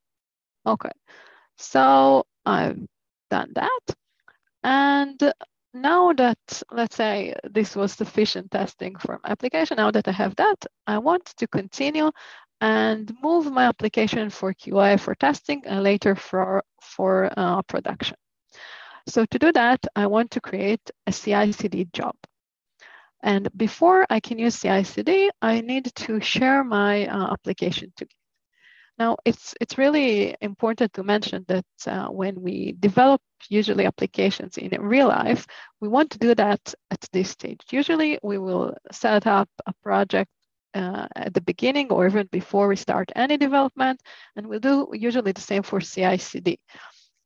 Okay, 0.67 0.91
so 1.57 2.25
I've 2.45 2.79
done 3.31 3.51
that. 3.55 3.95
And 4.63 5.33
now 5.75 6.13
that, 6.13 6.37
let's 6.71 6.95
say 6.95 7.35
this 7.43 7.75
was 7.75 7.91
sufficient 7.91 8.49
testing 8.51 8.95
for 8.95 9.19
my 9.23 9.31
application, 9.31 9.77
now 9.77 9.91
that 9.91 10.07
I 10.07 10.11
have 10.11 10.35
that, 10.37 10.65
I 10.87 10.97
want 10.97 11.25
to 11.37 11.47
continue 11.47 12.11
and 12.61 13.13
move 13.21 13.51
my 13.51 13.65
application 13.65 14.29
for 14.29 14.53
QA 14.53 14.99
for 14.99 15.13
testing 15.15 15.61
and 15.65 15.83
later 15.83 16.15
for, 16.15 16.63
for 16.81 17.29
uh, 17.37 17.61
production. 17.63 18.17
So 19.07 19.25
to 19.25 19.37
do 19.37 19.51
that, 19.51 19.85
I 19.95 20.07
want 20.07 20.31
to 20.31 20.41
create 20.41 20.89
a 21.05 21.11
CI/CD 21.11 21.89
job. 21.93 22.15
And 23.21 23.49
before 23.55 24.05
I 24.09 24.19
can 24.19 24.39
use 24.39 24.59
CI/CD, 24.59 25.29
I 25.41 25.61
need 25.61 25.93
to 25.95 26.19
share 26.21 26.63
my 26.63 27.05
uh, 27.07 27.33
application 27.33 27.91
to 27.97 28.05
Git. 28.05 28.24
Now, 28.97 29.17
it's, 29.25 29.53
it's 29.59 29.77
really 29.77 30.35
important 30.39 30.93
to 30.93 31.03
mention 31.03 31.43
that 31.49 31.65
uh, 31.85 32.07
when 32.07 32.41
we 32.41 32.75
develop 32.79 33.21
usually 33.49 33.85
applications 33.85 34.57
in 34.57 34.69
real 34.81 35.09
life, 35.09 35.45
we 35.81 35.89
want 35.89 36.11
to 36.11 36.17
do 36.17 36.33
that 36.35 36.73
at 36.91 37.01
this 37.11 37.29
stage. 37.29 37.59
Usually 37.71 38.19
we 38.23 38.37
will 38.37 38.73
set 38.91 39.27
up 39.27 39.49
a 39.65 39.73
project 39.83 40.29
uh, 40.73 41.07
at 41.15 41.33
the 41.33 41.41
beginning 41.41 41.91
or 41.91 42.05
even 42.05 42.27
before 42.31 42.67
we 42.67 42.75
start 42.75 43.11
any 43.15 43.37
development, 43.37 44.01
and 44.35 44.47
we'll 44.47 44.59
do 44.59 44.89
usually 44.93 45.31
the 45.31 45.41
same 45.41 45.63
for 45.63 45.79
CI/CD. 45.79 46.59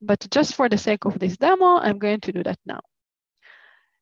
But 0.02 0.26
just 0.32 0.56
for 0.56 0.70
the 0.70 0.78
sake 0.78 1.06
of 1.06 1.20
this 1.20 1.38
demo, 1.38 1.78
I'm 1.78 2.00
going 2.00 2.22
to 2.22 2.32
do 2.32 2.44
that 2.44 2.60
now. 2.66 2.82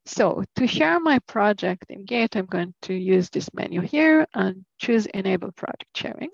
So 0.06 0.44
to 0.56 0.68
share 0.68 1.00
my 1.00 1.20
project 1.28 1.86
in 1.90 2.06
Git, 2.06 2.38
I'm 2.38 2.46
going 2.46 2.74
to 2.84 2.94
use 2.94 3.30
this 3.30 3.50
menu 3.54 3.82
here 3.82 4.26
and 4.34 4.64
choose 4.80 5.06
Enable 5.08 5.52
Project 5.52 5.96
Sharing. 5.96 6.30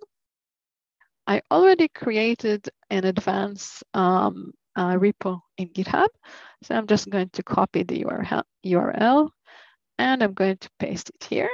I 1.26 1.42
already 1.52 1.88
created 1.88 2.70
an 2.90 3.06
advanced 3.06 3.84
um, 3.94 4.54
uh, 4.76 4.96
repo 4.96 5.40
in 5.58 5.70
GitHub. 5.70 6.08
So 6.64 6.76
I'm 6.76 6.88
just 6.88 7.10
going 7.10 7.30
to 7.30 7.44
copy 7.44 7.84
the 7.84 8.04
URL 8.66 9.30
and 9.98 10.24
I'm 10.24 10.34
going 10.34 10.58
to 10.58 10.70
paste 10.80 11.10
it 11.10 11.28
here. 11.30 11.50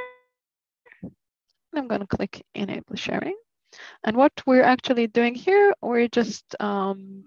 I'm 1.75 1.87
going 1.87 2.01
to 2.01 2.07
click 2.07 2.43
enable 2.55 2.95
sharing. 2.95 3.35
And 4.03 4.17
what 4.17 4.31
we're 4.47 4.63
actually 4.63 5.07
doing 5.07 5.35
here, 5.35 5.73
we're 5.81 6.07
just 6.07 6.43
um, 6.59 7.25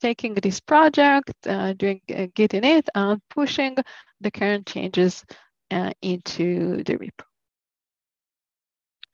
taking 0.00 0.34
this 0.34 0.58
project, 0.60 1.32
uh, 1.46 1.72
doing 1.74 2.00
uh, 2.10 2.26
git 2.34 2.52
init 2.52 2.88
and 2.94 3.20
pushing 3.30 3.76
the 4.20 4.30
current 4.30 4.66
changes 4.66 5.24
uh, 5.70 5.92
into 6.02 6.82
the 6.82 6.96
repo. 6.96 7.25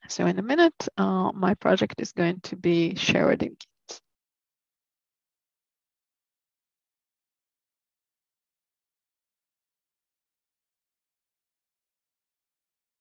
So 0.09 0.27
in 0.27 0.39
a 0.39 0.43
minute, 0.43 0.89
uh, 0.97 1.33
my 1.33 1.55
project 1.55 2.01
is 2.01 2.13
going 2.13 2.41
to 2.43 2.57
be 2.57 2.95
shared 2.97 3.43
in 3.43 3.57
Git. 3.89 4.01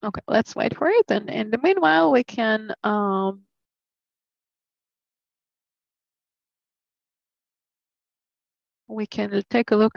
Okay, 0.03 0.21
let's 0.27 0.55
wait 0.55 0.75
for 0.77 0.87
it. 0.89 1.05
And 1.11 1.29
in 1.29 1.51
the 1.51 1.59
meanwhile, 1.59 2.11
we 2.11 2.23
can 2.23 2.73
um, 2.83 3.43
we 8.87 9.07
can 9.07 9.41
take 9.49 9.71
a 9.71 9.75
look 9.75 9.93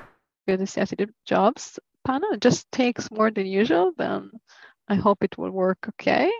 at 0.49 0.58
the 0.58 0.66
CI/CD 0.66 1.06
jobs 1.26 1.78
panel. 2.04 2.30
It 2.32 2.40
just 2.40 2.70
takes 2.73 3.11
more 3.11 3.30
than 3.30 3.46
usual, 3.46 3.92
then 3.96 4.30
I 4.88 4.94
hope 4.96 5.23
it 5.25 5.37
will 5.38 5.50
work 5.50 5.78
okay. 5.90 6.30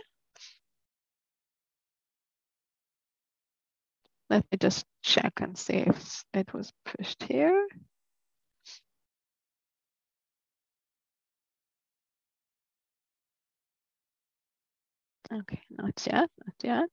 Let 4.31 4.45
me 4.51 4.59
just 4.59 4.85
check 5.03 5.35
and 5.41 5.57
see 5.57 5.75
if 5.75 6.25
it 6.33 6.53
was 6.55 6.73
pushed 6.85 7.23
here. 7.25 7.67
Okay, 15.33 15.61
not 15.71 16.07
yet, 16.07 16.31
not 16.45 16.55
yet. 16.63 16.89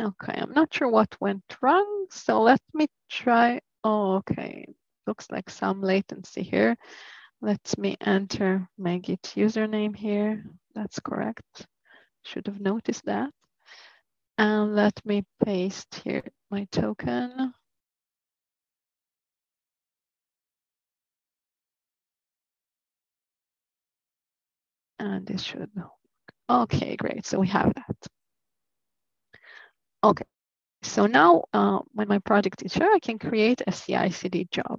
Okay, 0.00 0.34
I'm 0.36 0.52
not 0.52 0.74
sure 0.74 0.88
what 0.88 1.16
went 1.20 1.44
wrong, 1.62 2.06
so 2.10 2.42
let 2.42 2.60
me 2.72 2.86
try. 3.08 3.60
Oh, 3.84 4.16
okay, 4.16 4.66
looks 5.06 5.30
like 5.30 5.50
some 5.50 5.80
latency 5.82 6.42
here. 6.42 6.76
Let 7.40 7.78
me 7.78 7.96
enter 8.00 8.68
my 8.78 8.98
Git 8.98 9.22
username 9.36 9.94
here. 9.94 10.44
That's 10.74 10.98
correct. 11.00 11.66
Should 12.24 12.46
have 12.46 12.60
noticed 12.60 13.04
that. 13.04 13.30
And 14.38 14.74
let 14.74 14.98
me 15.04 15.24
paste 15.44 16.00
here 16.04 16.24
my 16.50 16.66
token. 16.72 17.52
And 24.98 25.26
this 25.26 25.42
should 25.42 25.70
work. 25.76 25.90
Okay, 26.48 26.96
great. 26.96 27.26
So 27.26 27.38
we 27.38 27.48
have 27.48 27.72
that. 27.74 27.96
Okay, 30.02 30.24
so 30.82 31.06
now 31.06 31.44
uh, 31.52 31.80
when 31.92 32.08
my 32.08 32.18
project 32.18 32.62
is 32.62 32.74
here, 32.74 32.90
I 32.92 32.98
can 32.98 33.18
create 33.18 33.62
a 33.66 33.72
CI/CD 33.72 34.48
job. 34.50 34.78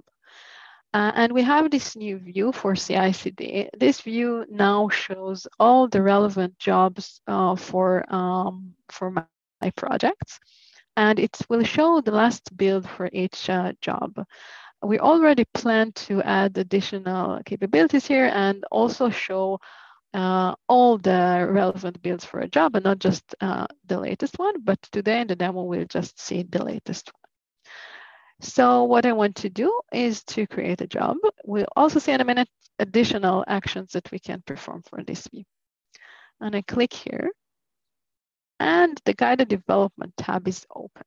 Uh, 0.96 1.12
and 1.14 1.30
we 1.30 1.42
have 1.42 1.70
this 1.70 1.94
new 1.94 2.16
view 2.16 2.50
for 2.52 2.74
CI/CD. 2.74 3.68
This 3.76 4.00
view 4.00 4.46
now 4.48 4.88
shows 4.88 5.46
all 5.60 5.88
the 5.88 6.00
relevant 6.00 6.58
jobs 6.58 7.20
uh, 7.26 7.54
for, 7.54 8.10
um, 8.10 8.72
for 8.88 9.10
my, 9.10 9.24
my, 9.60 9.68
projects. 9.72 10.40
And 10.96 11.18
it 11.18 11.36
will 11.50 11.64
show 11.64 12.00
the 12.00 12.12
last 12.12 12.56
build 12.56 12.88
for 12.88 13.10
each 13.12 13.50
uh, 13.50 13.74
job. 13.82 14.24
We 14.82 14.98
already 14.98 15.44
plan 15.52 15.92
to 16.06 16.22
add 16.22 16.56
additional 16.56 17.42
capabilities 17.44 18.06
here 18.06 18.30
and 18.32 18.64
also 18.70 19.10
show 19.10 19.60
uh, 20.14 20.54
all 20.66 20.96
the 20.96 21.46
relevant 21.50 22.00
builds 22.00 22.24
for 22.24 22.40
a 22.40 22.48
job 22.48 22.74
and 22.74 22.84
not 22.84 23.00
just 23.00 23.34
uh, 23.42 23.66
the 23.84 24.00
latest 24.00 24.38
one. 24.38 24.62
But 24.64 24.80
today 24.92 25.20
in 25.20 25.26
the 25.26 25.36
demo, 25.36 25.64
we'll 25.64 25.84
just 25.84 26.18
see 26.18 26.42
the 26.42 26.64
latest 26.64 27.12
one. 27.12 27.25
So 28.40 28.84
what 28.84 29.06
I 29.06 29.12
want 29.12 29.36
to 29.36 29.48
do 29.48 29.80
is 29.92 30.22
to 30.24 30.46
create 30.46 30.80
a 30.82 30.86
job. 30.86 31.16
We'll 31.44 31.66
also 31.74 31.98
see 31.98 32.12
in 32.12 32.20
a 32.20 32.24
minute 32.24 32.48
additional 32.78 33.44
actions 33.48 33.92
that 33.92 34.10
we 34.12 34.18
can 34.18 34.42
perform 34.46 34.82
for 34.82 35.02
this 35.02 35.26
view. 35.28 35.44
And 36.40 36.54
I 36.54 36.62
click 36.62 36.92
here. 36.92 37.30
and 38.60 39.00
the 39.04 39.14
guided 39.14 39.48
development 39.48 40.14
tab 40.16 40.48
is 40.48 40.66
open. 40.74 41.02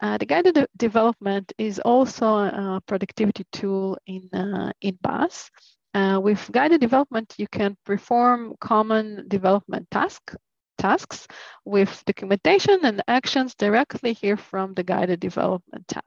Uh, 0.00 0.18
the 0.18 0.26
guided 0.26 0.54
de 0.54 0.66
development 0.76 1.52
is 1.58 1.78
also 1.80 2.26
a 2.26 2.80
productivity 2.86 3.44
tool 3.52 3.96
in, 4.06 4.28
uh, 4.34 4.70
in 4.80 4.98
BAS. 5.00 5.50
Uh, 5.94 6.18
with 6.22 6.50
guided 6.52 6.80
development, 6.80 7.34
you 7.38 7.46
can 7.48 7.76
perform 7.86 8.54
common 8.60 9.26
development 9.28 9.88
task, 9.90 10.34
tasks 10.76 11.26
with 11.64 12.02
documentation 12.04 12.84
and 12.84 13.02
actions 13.08 13.54
directly 13.54 14.12
here 14.12 14.36
from 14.36 14.74
the 14.74 14.82
guided 14.82 15.20
development 15.20 15.86
tab. 15.88 16.04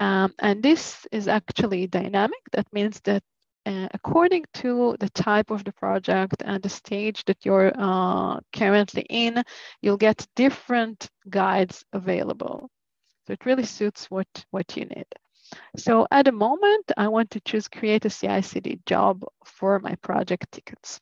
Um, 0.00 0.34
and 0.38 0.62
this 0.62 1.06
is 1.12 1.28
actually 1.28 1.86
dynamic. 1.86 2.40
That 2.52 2.66
means 2.72 3.00
that 3.04 3.22
uh, 3.66 3.88
according 3.94 4.44
to 4.54 4.96
the 5.00 5.08
type 5.10 5.50
of 5.50 5.64
the 5.64 5.72
project 5.72 6.42
and 6.44 6.62
the 6.62 6.68
stage 6.68 7.24
that 7.24 7.38
you're 7.44 7.72
uh, 7.76 8.38
currently 8.52 9.06
in, 9.08 9.42
you'll 9.80 9.96
get 9.96 10.26
different 10.36 11.08
guides 11.30 11.84
available. 11.92 12.68
So 13.26 13.32
it 13.32 13.46
really 13.46 13.64
suits 13.64 14.10
what, 14.10 14.28
what 14.50 14.76
you 14.76 14.84
need. 14.84 15.06
So 15.76 16.06
at 16.10 16.26
the 16.26 16.32
moment, 16.32 16.92
I 16.96 17.08
want 17.08 17.30
to 17.30 17.40
choose 17.40 17.68
create 17.68 18.04
a 18.04 18.10
CI/CD 18.10 18.80
job 18.86 19.24
for 19.44 19.78
my 19.78 19.94
project 19.96 20.52
tickets. 20.52 21.00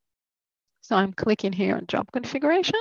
So 0.82 0.96
I'm 0.96 1.12
clicking 1.12 1.52
here 1.52 1.76
on 1.76 1.86
job 1.86 2.10
configuration 2.12 2.80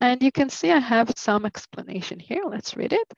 and 0.00 0.22
you 0.22 0.30
can 0.30 0.48
see 0.48 0.70
I 0.70 0.78
have 0.78 1.12
some 1.16 1.44
explanation 1.44 2.18
here. 2.18 2.42
Let's 2.46 2.76
read 2.76 2.92
it. 2.92 3.12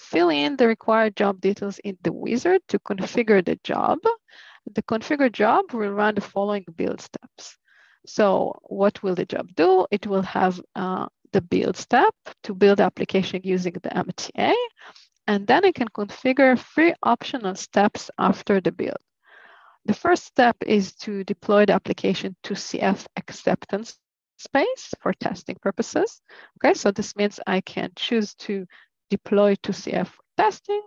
Fill 0.00 0.30
in 0.30 0.56
the 0.56 0.66
required 0.66 1.14
job 1.14 1.40
details 1.40 1.78
in 1.78 1.98
the 2.02 2.12
wizard 2.12 2.62
to 2.68 2.78
configure 2.78 3.44
the 3.44 3.60
job. 3.62 3.98
The 4.74 4.82
configure 4.82 5.30
job 5.30 5.72
will 5.72 5.92
run 5.92 6.14
the 6.14 6.22
following 6.22 6.64
build 6.74 7.00
steps. 7.00 7.56
So 8.06 8.58
what 8.62 9.02
will 9.02 9.14
the 9.14 9.26
job 9.26 9.54
do? 9.54 9.86
It 9.90 10.06
will 10.06 10.22
have 10.22 10.60
uh, 10.74 11.06
the 11.32 11.42
build 11.42 11.76
step 11.76 12.14
to 12.44 12.54
build 12.54 12.78
the 12.78 12.84
application 12.84 13.42
using 13.44 13.74
the 13.74 13.90
MTA. 13.90 14.54
And 15.26 15.46
then 15.46 15.66
I 15.66 15.72
can 15.72 15.88
configure 15.88 16.58
three 16.58 16.94
optional 17.02 17.54
steps 17.54 18.10
after 18.18 18.60
the 18.60 18.72
build. 18.72 19.02
The 19.84 19.94
first 19.94 20.24
step 20.24 20.56
is 20.66 20.94
to 21.04 21.24
deploy 21.24 21.66
the 21.66 21.74
application 21.74 22.36
to 22.44 22.54
CF 22.54 23.06
acceptance 23.16 23.98
space 24.38 24.94
for 25.00 25.12
testing 25.12 25.56
purposes. 25.60 26.22
Okay, 26.56 26.74
so 26.74 26.90
this 26.90 27.14
means 27.16 27.38
I 27.46 27.60
can 27.60 27.90
choose 27.96 28.34
to 28.46 28.66
deploy 29.10 29.56
to 29.62 29.72
CF 29.72 30.06
for 30.06 30.22
testing. 30.36 30.82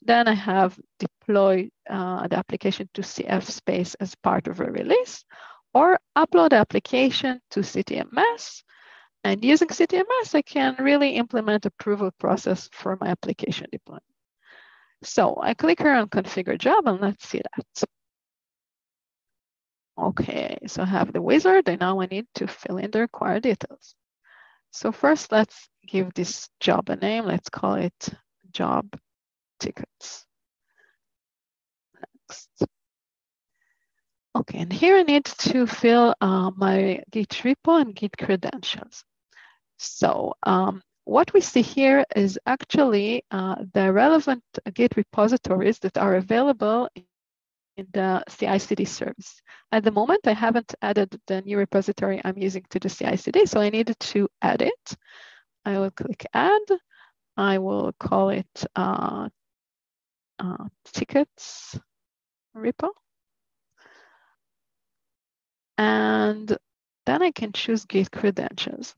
Then 0.00 0.28
I 0.28 0.34
have 0.34 0.78
deploy 0.98 1.70
uh, 1.90 2.26
the 2.28 2.38
application 2.38 2.88
to 2.94 3.02
CF 3.02 3.44
space 3.44 3.94
as 3.94 4.14
part 4.14 4.46
of 4.48 4.60
a 4.60 4.70
release 4.70 5.24
or 5.74 5.98
upload 6.16 6.50
the 6.50 6.56
application 6.56 7.40
to 7.50 7.60
CTMS. 7.60 8.62
And 9.24 9.44
using 9.44 9.68
CTMS, 9.68 10.34
I 10.34 10.42
can 10.42 10.76
really 10.78 11.16
implement 11.16 11.66
approval 11.66 12.10
process 12.18 12.68
for 12.72 12.96
my 13.00 13.08
application 13.08 13.66
deployment. 13.72 14.04
So 15.02 15.38
I 15.42 15.54
click 15.54 15.80
here 15.80 15.94
on 15.94 16.08
configure 16.08 16.58
job 16.58 16.86
and 16.86 17.00
let's 17.00 17.28
see 17.28 17.40
that. 17.42 17.88
Okay, 19.96 20.58
so 20.66 20.82
I 20.82 20.86
have 20.86 21.12
the 21.12 21.22
wizard 21.22 21.68
and 21.68 21.80
now 21.80 22.00
I 22.00 22.06
need 22.06 22.26
to 22.36 22.46
fill 22.46 22.78
in 22.78 22.90
the 22.90 23.00
required 23.00 23.44
details. 23.44 23.94
So 24.72 24.90
first 24.92 25.30
let's 25.30 25.68
give 25.86 26.12
this 26.14 26.48
job 26.60 26.88
a 26.88 26.96
name. 26.96 27.26
Let's 27.26 27.48
call 27.48 27.74
it 27.74 28.08
job 28.52 28.86
tickets. 29.60 30.24
Next. 32.28 32.66
Okay, 34.36 34.58
and 34.58 34.72
here 34.72 34.96
I 34.96 35.02
need 35.02 35.24
to 35.24 35.66
fill 35.66 36.14
uh, 36.20 36.50
my 36.56 37.02
Git 37.12 37.30
repo 37.44 37.80
and 37.80 37.94
Git 37.94 38.16
credentials. 38.18 39.04
So 39.78 40.34
um, 40.42 40.82
what 41.04 41.32
we 41.32 41.40
see 41.40 41.62
here 41.62 42.04
is 42.16 42.38
actually 42.46 43.24
uh, 43.30 43.56
the 43.74 43.92
relevant 43.92 44.42
Git 44.74 44.96
repositories 44.96 45.78
that 45.80 45.98
are 45.98 46.16
available 46.16 46.88
in 47.76 47.86
the 47.92 48.22
CI/CD 48.28 48.84
service. 48.84 49.40
At 49.72 49.84
the 49.84 49.90
moment, 49.90 50.26
I 50.26 50.32
haven't 50.32 50.74
added 50.82 51.20
the 51.26 51.42
new 51.42 51.58
repository 51.58 52.20
I'm 52.24 52.38
using 52.38 52.64
to 52.70 52.78
the 52.78 52.88
CI/CD, 52.88 53.46
so 53.46 53.60
I 53.60 53.70
needed 53.70 53.98
to 54.00 54.28
add 54.42 54.62
it. 54.62 54.96
I 55.64 55.78
will 55.78 55.90
click 55.90 56.26
Add. 56.32 56.62
I 57.36 57.58
will 57.58 57.92
call 57.98 58.30
it 58.30 58.66
uh, 58.76 59.28
uh, 60.38 60.64
Tickets 60.92 61.78
repo. 62.56 62.90
And 65.76 66.56
then 67.06 67.22
I 67.22 67.30
can 67.32 67.52
choose 67.52 67.84
Git 67.84 68.10
credentials. 68.10 68.94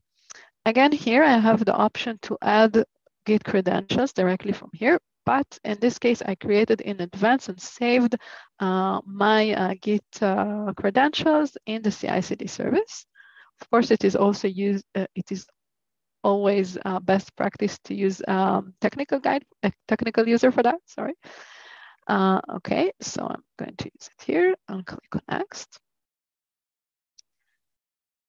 Again, 0.65 0.91
here 0.91 1.23
I 1.23 1.37
have 1.37 1.65
the 1.65 1.73
option 1.73 2.19
to 2.23 2.37
add 2.41 2.83
Git 3.25 3.43
credentials 3.43 4.13
directly 4.13 4.51
from 4.51 4.69
here, 4.73 4.99
but 5.25 5.59
in 5.63 5.77
this 5.79 5.97
case, 5.97 6.21
I 6.21 6.35
created 6.35 6.81
in 6.81 7.01
advance 7.01 7.49
and 7.49 7.59
saved 7.59 8.15
uh, 8.59 9.01
my 9.05 9.51
uh, 9.53 9.73
Git 9.81 10.05
uh, 10.21 10.73
credentials 10.75 11.57
in 11.65 11.81
the 11.81 11.91
CI/CD 11.91 12.47
service. 12.47 13.05
Of 13.61 13.69
course, 13.69 13.91
it 13.91 14.03
is 14.03 14.15
also 14.15 14.47
used. 14.47 14.85
Uh, 14.93 15.07
it 15.15 15.31
is 15.31 15.47
always 16.27 16.77
uh, 16.83 16.99
best 16.99 17.33
practice 17.37 17.79
to 17.85 17.95
use 17.95 18.21
um, 18.27 18.73
technical 18.81 19.19
guide, 19.19 19.45
a 19.63 19.71
technical 19.87 20.27
user 20.27 20.51
for 20.51 20.61
that. 20.63 20.79
Sorry. 20.85 21.13
Uh, 22.07 22.41
okay, 22.57 22.91
so 23.01 23.21
I'm 23.23 23.43
going 23.57 23.75
to 23.77 23.85
use 23.85 24.09
it 24.11 24.25
here. 24.25 24.55
I'll 24.67 24.83
click 24.83 25.15
on 25.15 25.21
next. 25.29 25.79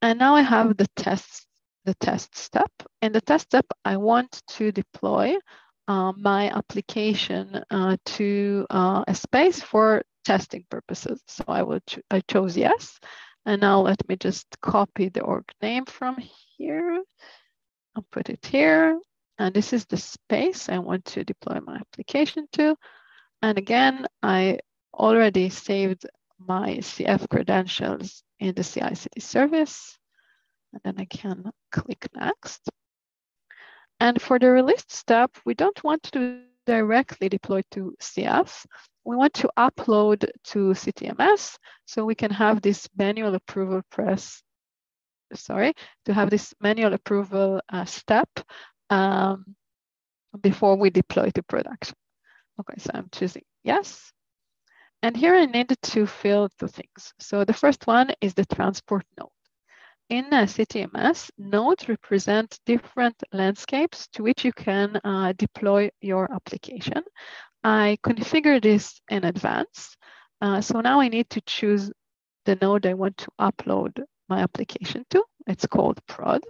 And 0.00 0.18
now 0.18 0.36
I 0.36 0.42
have 0.42 0.76
the 0.76 0.86
test, 0.94 1.46
the 1.84 1.94
test 1.94 2.36
step. 2.36 2.70
In 3.02 3.12
the 3.12 3.20
test 3.20 3.46
step, 3.46 3.66
I 3.84 3.96
want 3.96 4.42
to 4.56 4.70
deploy 4.70 5.36
uh, 5.88 6.12
my 6.16 6.50
application 6.56 7.64
uh, 7.70 7.96
to 8.16 8.66
uh, 8.70 9.02
a 9.08 9.14
space 9.14 9.60
for 9.60 10.02
testing 10.24 10.64
purposes. 10.70 11.20
So 11.26 11.44
I 11.48 11.62
will 11.62 11.80
ch 11.80 11.98
I 12.10 12.20
chose 12.30 12.56
yes. 12.56 13.00
And 13.46 13.60
now 13.60 13.80
let 13.80 14.00
me 14.08 14.16
just 14.16 14.46
copy 14.60 15.08
the 15.08 15.22
org 15.22 15.46
name 15.62 15.86
from 15.86 16.16
here. 16.56 17.02
I'll 17.96 18.06
put 18.10 18.30
it 18.30 18.44
here. 18.46 19.00
And 19.38 19.54
this 19.54 19.72
is 19.72 19.86
the 19.86 19.96
space 19.96 20.68
I 20.68 20.78
want 20.78 21.04
to 21.06 21.24
deploy 21.24 21.60
my 21.60 21.76
application 21.76 22.46
to. 22.52 22.76
And 23.42 23.56
again, 23.56 24.06
I 24.22 24.58
already 24.92 25.48
saved 25.48 26.06
my 26.38 26.78
CF 26.78 27.28
credentials 27.28 28.22
in 28.40 28.54
the 28.54 28.64
CI/CD 28.64 29.20
service. 29.20 29.98
And 30.72 30.82
then 30.84 30.94
I 30.98 31.04
can 31.04 31.50
click 31.70 32.08
next. 32.14 32.68
And 34.00 34.20
for 34.20 34.38
the 34.38 34.50
release 34.50 34.84
step, 34.88 35.36
we 35.44 35.54
don't 35.54 35.82
want 35.82 36.02
to 36.12 36.42
directly 36.66 37.28
deploy 37.28 37.62
to 37.70 37.96
CF. 38.00 38.66
We 39.04 39.16
want 39.16 39.34
to 39.34 39.50
upload 39.56 40.28
to 40.44 40.74
CTMS 40.74 41.56
so 41.86 42.04
we 42.04 42.14
can 42.14 42.30
have 42.30 42.60
this 42.60 42.88
manual 42.96 43.34
approval 43.34 43.82
press, 43.90 44.42
sorry, 45.34 45.74
to 46.04 46.14
have 46.14 46.30
this 46.30 46.54
manual 46.60 46.94
approval 46.94 47.60
uh, 47.68 47.84
step 47.84 48.28
um, 48.90 49.56
before 50.40 50.76
we 50.76 50.90
deploy 50.90 51.30
to 51.30 51.42
production. 51.42 51.96
Okay, 52.60 52.78
so 52.78 52.90
I'm 52.94 53.08
choosing 53.12 53.42
yes. 53.62 54.12
And 55.02 55.16
here 55.16 55.34
I 55.34 55.46
need 55.46 55.68
to 55.68 56.06
fill 56.06 56.48
two 56.58 56.66
things. 56.66 57.12
So 57.20 57.44
the 57.44 57.52
first 57.52 57.86
one 57.86 58.10
is 58.20 58.34
the 58.34 58.46
transport 58.46 59.04
node. 59.18 59.30
In 60.10 60.24
a 60.32 60.46
CTMS, 60.46 61.30
nodes 61.38 61.88
represent 61.88 62.58
different 62.64 63.14
landscapes 63.32 64.08
to 64.14 64.22
which 64.22 64.44
you 64.44 64.52
can 64.52 64.98
uh, 65.04 65.34
deploy 65.36 65.90
your 66.00 66.32
application. 66.32 67.04
I 67.62 67.98
configure 68.02 68.60
this 68.60 69.00
in 69.10 69.24
advance. 69.24 69.96
Uh, 70.40 70.60
so 70.60 70.80
now 70.80 71.00
I 71.00 71.08
need 71.08 71.28
to 71.30 71.40
choose 71.42 71.92
the 72.46 72.56
node 72.56 72.86
I 72.86 72.94
want 72.94 73.18
to 73.18 73.30
upload 73.38 74.02
my 74.28 74.40
application 74.40 75.04
to. 75.10 75.24
It's 75.46 75.66
called 75.66 76.00
prod. 76.06 76.42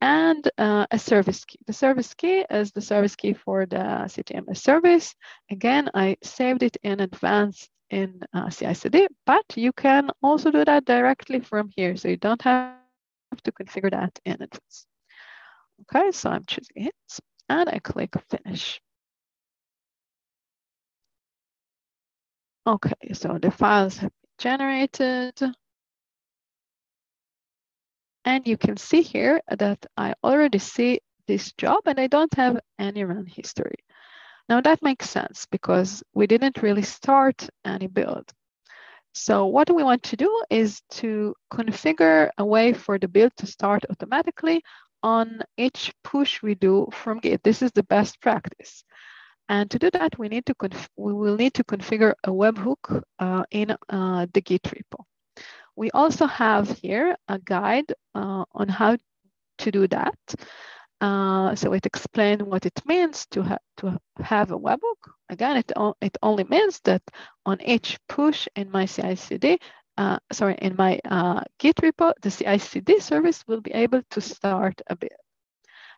And 0.00 0.48
uh, 0.58 0.86
a 0.90 0.98
service 0.98 1.44
key. 1.44 1.58
The 1.66 1.72
service 1.72 2.14
key 2.14 2.44
is 2.48 2.70
the 2.70 2.80
service 2.80 3.16
key 3.16 3.32
for 3.32 3.66
the 3.66 4.06
CTMS 4.06 4.58
service. 4.58 5.14
Again, 5.50 5.90
I 5.92 6.16
saved 6.22 6.62
it 6.62 6.76
in 6.84 7.00
advance 7.00 7.68
in 7.90 8.20
uh, 8.32 8.48
CI/CD, 8.50 9.08
but 9.26 9.44
you 9.56 9.72
can 9.72 10.10
also 10.22 10.50
do 10.52 10.64
that 10.64 10.84
directly 10.84 11.40
from 11.40 11.70
here. 11.74 11.96
So 11.96 12.08
you 12.08 12.16
don't 12.16 12.42
have 12.42 12.76
to 13.42 13.52
configure 13.52 13.90
that 13.90 14.18
in 14.24 14.34
advance. 14.34 14.86
Okay, 15.82 16.12
so 16.12 16.30
I'm 16.30 16.44
choosing 16.44 16.86
it 16.86 17.20
and 17.48 17.68
I 17.68 17.78
click 17.78 18.10
finish. 18.30 18.80
Okay, 22.66 23.12
so 23.14 23.38
the 23.40 23.50
files 23.50 23.96
have 23.98 24.10
been 24.10 24.38
generated. 24.38 25.40
And 28.28 28.46
you 28.46 28.58
can 28.58 28.76
see 28.76 29.00
here 29.00 29.40
that 29.56 29.86
I 29.96 30.12
already 30.22 30.58
see 30.58 31.00
this 31.26 31.52
job 31.52 31.80
and 31.86 31.98
I 31.98 32.08
don't 32.08 32.34
have 32.34 32.60
any 32.78 33.02
run 33.02 33.24
history. 33.24 33.78
Now 34.50 34.60
that 34.60 34.82
makes 34.82 35.08
sense 35.08 35.46
because 35.50 36.02
we 36.12 36.26
didn't 36.26 36.60
really 36.60 36.82
start 36.82 37.48
any 37.64 37.86
build. 37.86 38.30
So 39.14 39.46
what 39.46 39.74
we 39.74 39.82
want 39.82 40.02
to 40.02 40.16
do 40.18 40.30
is 40.50 40.82
to 41.00 41.34
configure 41.50 42.28
a 42.36 42.44
way 42.44 42.74
for 42.74 42.98
the 42.98 43.08
build 43.08 43.32
to 43.38 43.46
start 43.46 43.86
automatically 43.88 44.62
on 45.02 45.40
each 45.56 45.94
push 46.04 46.42
we 46.42 46.54
do 46.54 46.86
from 46.92 47.20
Git. 47.20 47.42
This 47.42 47.62
is 47.62 47.72
the 47.72 47.84
best 47.84 48.20
practice. 48.20 48.84
And 49.48 49.70
to 49.70 49.78
do 49.78 49.90
that, 49.92 50.18
we 50.18 50.28
need 50.28 50.44
to 50.44 50.54
we 50.96 51.14
will 51.14 51.36
need 51.36 51.54
to 51.54 51.64
configure 51.64 52.12
a 52.24 52.30
webhook 52.30 53.02
uh, 53.18 53.44
in 53.50 53.74
uh, 53.88 54.26
the 54.34 54.42
Git 54.42 54.64
repo. 54.64 55.06
We 55.78 55.92
also 55.92 56.26
have 56.26 56.68
here 56.82 57.16
a 57.28 57.38
guide 57.38 57.92
uh, 58.12 58.44
on 58.52 58.68
how 58.68 58.96
to 59.58 59.70
do 59.70 59.86
that. 59.86 60.18
Uh, 61.00 61.54
so 61.54 61.72
it 61.72 61.86
explains 61.86 62.42
what 62.42 62.66
it 62.66 62.82
means 62.84 63.26
to, 63.30 63.44
ha 63.44 63.58
to 63.76 63.96
have 64.18 64.50
a 64.50 64.58
webhook. 64.58 65.02
Again, 65.28 65.56
it, 65.56 65.70
it 66.00 66.18
only 66.20 66.42
means 66.42 66.80
that 66.80 67.02
on 67.46 67.62
each 67.62 67.96
push 68.08 68.48
in 68.56 68.72
my 68.72 68.86
CI/CD, 68.86 69.60
uh, 69.96 70.18
sorry, 70.32 70.56
in 70.60 70.74
my 70.76 70.98
uh, 71.04 71.42
Git 71.60 71.76
repo, 71.76 72.12
the 72.22 72.30
CI/CD 72.32 72.98
service 72.98 73.44
will 73.46 73.60
be 73.60 73.70
able 73.70 74.02
to 74.10 74.20
start 74.20 74.82
a 74.88 74.96
build. 74.96 75.22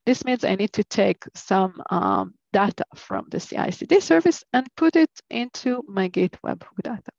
This 0.05 0.27
means 0.27 0.45
I 0.45 0.57
need 0.57 0.75
to 0.75 0.85
take 0.85 1.25
some 1.35 1.81
um, 1.88 2.35
data 2.53 2.85
from 2.97 3.29
the 3.31 3.40
CI/CD 3.40 4.01
service 4.01 4.45
and 4.53 4.66
put 4.77 4.97
it 4.97 5.14
into 5.31 5.83
my 5.88 6.09
Git 6.09 6.37
webhook 6.45 6.77
data, 6.85 7.12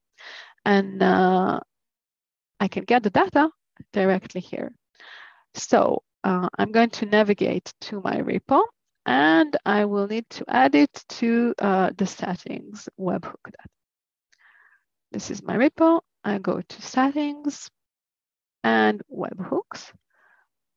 and 0.64 1.02
uh, 1.02 1.60
I 2.62 2.68
can 2.68 2.84
get 2.84 3.02
the 3.02 3.10
data 3.10 3.50
directly 3.92 4.40
here. 4.40 4.72
So 5.56 6.04
uh, 6.24 6.48
I'm 6.60 6.72
going 6.72 6.92
to 6.92 7.08
navigate 7.08 7.74
to 7.82 8.00
my 8.02 8.18
repo 8.18 8.62
and 9.08 9.58
I 9.66 9.86
will 9.86 10.08
need 10.08 10.30
to 10.30 10.46
add 10.48 10.76
it 10.76 10.94
to 11.18 11.56
uh, 11.58 11.90
the 11.98 12.06
settings 12.06 12.88
webhook 13.00 13.44
data. 13.46 13.70
This 15.12 15.32
is 15.32 15.42
my 15.42 15.58
repo. 15.58 16.02
I 16.24 16.38
go 16.38 16.62
to 16.62 16.82
settings 16.84 17.68
and 18.64 19.02
webhooks. 19.12 19.92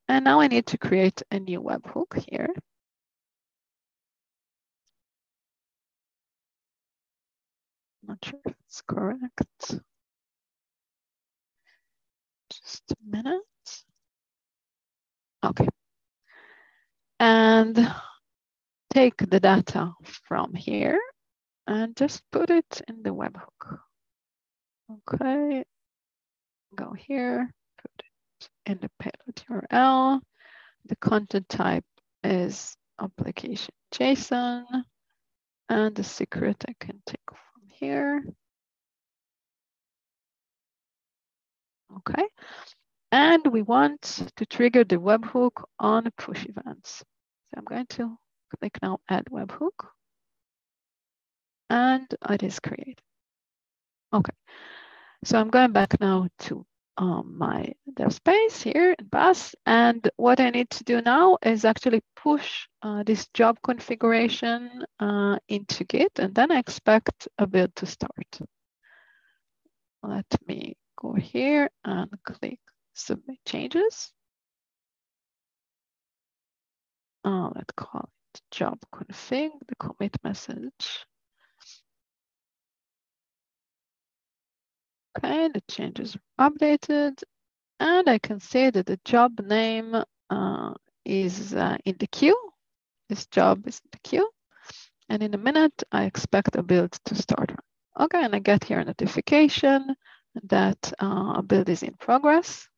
And 0.09 0.25
now 0.25 0.41
I 0.41 0.47
need 0.49 0.67
to 0.69 0.79
create 0.79 1.23
a 1.31 1.39
new 1.39 1.61
webhook 1.61 2.19
here. 2.31 2.49
Not 8.07 8.25
sure 8.25 8.41
if 8.47 8.55
it's 8.67 8.81
correct. 8.81 9.81
Just 12.65 12.93
a 12.93 12.97
minute. 13.09 13.43
Okay. 15.45 15.69
And 17.21 17.95
take 18.93 19.17
the 19.19 19.41
data 19.41 19.93
from 20.29 20.55
here 20.55 20.99
and 21.67 21.97
just 21.97 22.23
put 22.31 22.51
it 22.51 22.83
in 22.89 23.03
the 23.03 23.11
webhook. 23.11 23.79
Okay, 24.91 25.65
go 26.75 26.93
here, 26.93 27.51
put 27.81 27.91
it 27.99 28.49
in 28.67 28.79
the 28.81 28.91
payload 28.99 29.65
URL. 29.71 30.21
The 30.87 30.97
content 30.97 31.49
type 31.49 31.85
is 32.23 32.77
application 33.01 33.75
JSON 33.93 34.65
and 35.69 35.95
the 35.95 36.05
secret 36.05 36.65
I 36.69 36.75
can 36.79 37.01
take 37.07 37.31
from 37.31 37.69
here. 37.69 38.23
Okay, 42.09 42.27
and 43.13 43.47
we 43.47 43.63
want 43.63 44.29
to 44.37 44.47
trigger 44.47 44.85
the 44.85 44.97
webhook 44.97 45.65
on 45.79 46.11
push 46.19 46.45
events. 46.47 46.99
So 46.99 47.59
I'm 47.59 47.65
going 47.65 47.87
to 47.91 48.17
click 48.59 48.79
now 48.83 48.99
add 49.09 49.25
webhook 49.31 49.89
and 51.71 52.07
it 52.31 52.43
is 52.43 52.61
created. 52.61 53.01
Okay, 54.13 54.35
so 55.25 55.39
I'm 55.39 55.51
going 55.51 55.73
back 55.73 55.99
now 56.01 56.29
to 56.41 56.65
um, 56.97 57.37
my 57.37 57.73
dev 57.95 58.13
space 58.13 58.63
here 58.63 58.95
in 58.99 59.07
BAS. 59.07 59.55
And 59.67 60.09
what 60.17 60.41
I 60.41 60.51
need 60.51 60.71
to 60.71 60.85
do 60.85 61.03
now 61.03 61.39
is 61.43 61.65
actually 61.65 62.03
push 62.17 62.67
uh, 62.83 63.03
this 63.03 63.27
job 63.35 63.59
configuration 63.63 64.85
uh, 65.01 65.39
into 65.49 65.85
Git, 65.85 66.19
and 66.19 66.35
then 66.35 66.53
I 66.53 66.59
expect 66.59 67.29
a 67.39 67.47
build 67.47 67.75
to 67.77 67.87
start. 67.87 68.39
Let 70.03 70.27
me 70.47 70.77
go 71.01 71.15
here 71.15 71.71
and 71.85 72.11
click 72.25 72.59
submit 72.95 73.39
changes. 73.47 74.13
Uh, 77.25 77.51
let's 77.55 77.73
call 77.77 78.09
it 78.35 78.41
job 78.51 78.79
config, 78.93 79.51
the 79.69 79.75
commit 79.77 80.17
message. 80.23 81.07
Okay, 85.19 85.49
the 85.49 85.63
changes 85.71 86.17
are 86.39 86.51
updated 86.51 87.23
and 87.81 88.09
I 88.09 88.19
can 88.19 88.41
see 88.41 88.71
that 88.71 88.87
the 88.87 88.99
job 89.05 89.41
name 89.41 89.95
uh, 90.31 90.75
is 91.05 91.55
uh, 91.55 91.77
in 91.85 91.97
the 91.99 92.07
queue. 92.07 92.39
This 93.09 93.27
job 93.27 93.67
is 93.67 93.81
in 93.85 93.91
the 93.93 93.99
queue. 94.09 94.29
And 95.09 95.23
in 95.23 95.35
a 95.35 95.39
minute, 95.39 95.83
I 95.93 96.05
expect 96.05 96.57
a 96.57 96.63
build 96.63 96.93
to 97.05 97.15
start. 97.15 97.53
Okay, 98.01 98.25
and 98.25 98.35
I 98.35 98.39
get 98.39 98.65
here 98.65 98.81
a 98.81 98.85
notification 98.85 99.95
that 100.43 100.93
uh, 101.01 101.35
a 101.37 101.43
build 101.43 101.69
is 101.69 101.83
in 101.83 101.95
progress. 101.95 102.69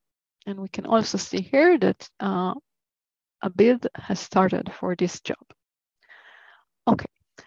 And 0.47 0.61
we 0.61 0.69
can 0.69 0.87
also 0.87 1.19
see 1.19 1.40
here 1.40 1.79
that 1.79 2.09
uh, 2.21 2.55
a 3.42 3.51
build 3.51 3.87
has 3.95 4.21
started 4.21 4.73
for 4.73 4.95
this 4.95 5.21
job. 5.21 5.45
Okay, 6.88 7.07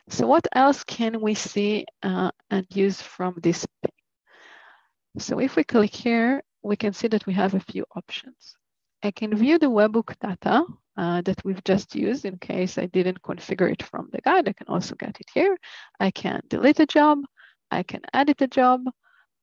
so 0.09 0.27
what 0.27 0.47
else 0.53 0.83
can 0.83 1.21
we 1.21 1.33
see 1.33 1.85
uh, 2.03 2.31
and 2.49 2.65
use 2.71 3.01
from 3.01 3.35
this 3.41 3.65
pane? 3.81 3.91
So 5.17 5.39
if 5.39 5.55
we 5.55 5.63
click 5.63 5.93
here, 5.93 6.43
we 6.61 6.75
can 6.75 6.93
see 6.93 7.07
that 7.07 7.25
we 7.25 7.33
have 7.33 7.53
a 7.53 7.59
few 7.59 7.85
options. 7.95 8.55
I 9.01 9.11
can 9.11 9.35
view 9.35 9.57
the 9.57 9.67
webhook 9.67 10.13
data 10.19 10.65
uh, 10.97 11.21
that 11.21 11.43
we've 11.45 11.63
just 11.63 11.95
used 11.95 12.25
in 12.25 12.37
case 12.37 12.77
I 12.77 12.87
didn't 12.87 13.21
configure 13.21 13.71
it 13.71 13.83
from 13.83 14.09
the 14.11 14.19
guide. 14.21 14.49
I 14.49 14.53
can 14.53 14.67
also 14.67 14.95
get 14.95 15.19
it 15.21 15.29
here. 15.33 15.57
I 15.99 16.11
can 16.11 16.41
delete 16.49 16.81
a 16.81 16.85
job. 16.85 17.19
I 17.71 17.83
can 17.83 18.01
edit 18.13 18.41
a 18.41 18.47
job. 18.47 18.81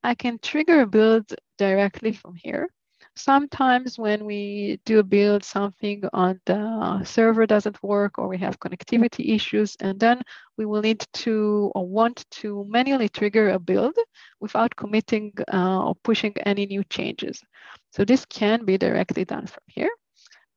I 0.06 0.14
can 0.14 0.38
trigger 0.38 0.82
a 0.82 0.86
build 0.86 1.34
directly 1.58 2.12
from 2.12 2.36
here. 2.36 2.68
Sometimes 3.16 3.98
when 3.98 4.24
we 4.24 4.78
do 4.84 5.00
a 5.00 5.02
build 5.02 5.42
something 5.42 6.04
on 6.12 6.40
the 6.46 7.02
server 7.02 7.44
doesn't 7.44 7.82
work 7.82 8.16
or 8.16 8.28
we 8.28 8.38
have 8.38 8.60
connectivity 8.60 9.34
issues, 9.34 9.74
and 9.80 9.98
then 9.98 10.22
we 10.56 10.64
will 10.64 10.80
need 10.80 11.04
to 11.24 11.72
or 11.74 11.88
want 11.88 12.24
to 12.30 12.64
manually 12.68 13.08
trigger 13.08 13.48
a 13.48 13.58
build 13.58 13.96
without 14.38 14.76
committing 14.76 15.32
uh, 15.52 15.86
or 15.86 15.96
pushing 16.04 16.34
any 16.46 16.66
new 16.66 16.84
changes. 16.84 17.42
So 17.90 18.04
this 18.04 18.24
can 18.26 18.64
be 18.64 18.78
directly 18.78 19.24
done 19.24 19.48
from 19.48 19.64
here. 19.66 19.90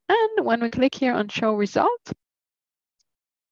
And 0.09 0.45
when 0.45 0.61
we 0.61 0.69
click 0.69 0.93
here 0.93 1.15
on 1.15 1.27
show 1.27 1.55
result, 1.55 2.13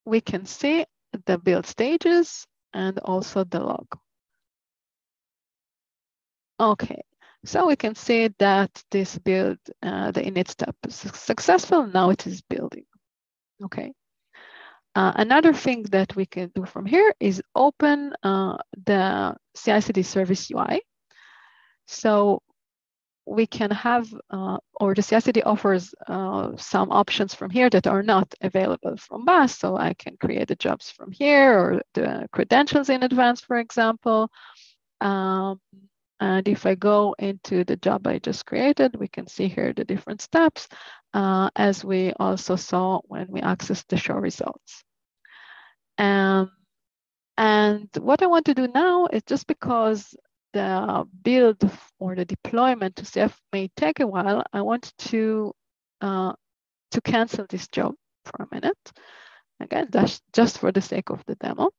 we 0.05 0.21
can 0.21 0.45
see 0.45 0.85
the 1.25 1.39
build 1.39 1.65
stages 1.65 2.45
and 2.71 2.99
also 2.99 3.45
the 3.45 3.61
log. 3.61 3.87
Okay, 6.59 7.01
so 7.45 7.67
we 7.67 7.75
can 7.75 7.95
see 7.95 8.29
that 8.39 8.83
this 8.89 9.17
build, 9.19 9.59
uh, 9.83 10.11
the 10.11 10.21
init 10.21 10.49
step 10.49 10.75
is 10.87 10.95
successful. 10.95 11.85
Now 11.85 12.09
it 12.09 12.25
is 12.25 12.41
building. 12.41 12.85
Okay. 13.63 13.93
Uh, 14.95 15.13
another 15.15 15.53
thing 15.53 15.83
that 15.91 16.15
we 16.15 16.25
can 16.25 16.51
do 16.55 16.65
from 16.65 16.85
here 16.85 17.13
is 17.19 17.41
open 17.53 18.13
uh, 18.23 18.57
the 18.85 19.35
CI/CD 19.55 20.01
service 20.01 20.49
UI. 20.49 20.81
So 21.85 22.41
we 23.27 23.45
can 23.45 23.69
have, 23.69 24.11
uh, 24.31 24.57
or 24.81 24.95
the 24.95 25.03
CI/CD 25.03 25.43
offers 25.43 25.93
uh, 26.07 26.55
some 26.57 26.91
options 26.91 27.35
from 27.35 27.51
here 27.51 27.69
that 27.69 27.85
are 27.85 28.01
not 28.01 28.33
available 28.41 28.97
from 28.97 29.25
BAS. 29.25 29.59
So 29.59 29.77
I 29.77 29.93
can 29.93 30.17
create 30.17 30.47
the 30.47 30.55
jobs 30.55 30.89
from 30.89 31.11
here 31.11 31.59
or 31.59 31.81
the 31.93 32.27
credentials 32.31 32.89
in 32.89 33.03
advance, 33.03 33.41
for 33.41 33.59
example. 33.59 34.31
Um, 34.99 35.61
and 36.19 36.47
if 36.47 36.65
I 36.65 36.75
go 36.75 37.15
into 37.19 37.63
the 37.63 37.75
job 37.75 38.07
I 38.07 38.19
just 38.19 38.45
created, 38.45 38.95
we 38.95 39.07
can 39.07 39.27
see 39.27 39.47
here 39.47 39.73
the 39.73 39.85
different 39.85 40.21
steps, 40.21 40.67
uh, 41.13 41.49
as 41.55 41.85
we 41.85 42.13
also 42.19 42.55
saw 42.55 43.01
when 43.05 43.27
we 43.29 43.41
accessed 43.41 43.85
the 43.87 43.97
show 43.97 44.15
results. 44.15 44.83
Um, 45.97 46.51
and 47.37 47.89
what 47.99 48.23
I 48.23 48.27
want 48.27 48.45
to 48.45 48.55
do 48.55 48.67
now 48.67 49.07
is 49.11 49.21
just 49.27 49.45
because 49.45 50.15
the 50.53 51.05
build 51.23 51.69
or 51.99 52.15
the 52.15 52.25
deployment 52.25 52.95
to 52.95 53.03
CF 53.03 53.33
may 53.53 53.69
take 53.77 53.99
a 53.99 54.07
while, 54.07 54.43
I 54.51 54.61
want 54.61 54.91
to, 55.09 55.53
uh, 56.01 56.33
to 56.91 57.01
cancel 57.01 57.45
this 57.47 57.67
job 57.67 57.93
for 58.25 58.43
a 58.43 58.55
minute. 58.55 58.91
Again, 59.59 59.87
that's 59.91 60.19
just 60.33 60.57
for 60.57 60.71
the 60.71 60.81
sake 60.81 61.11
of 61.11 61.23
the 61.27 61.35
demo. 61.35 61.69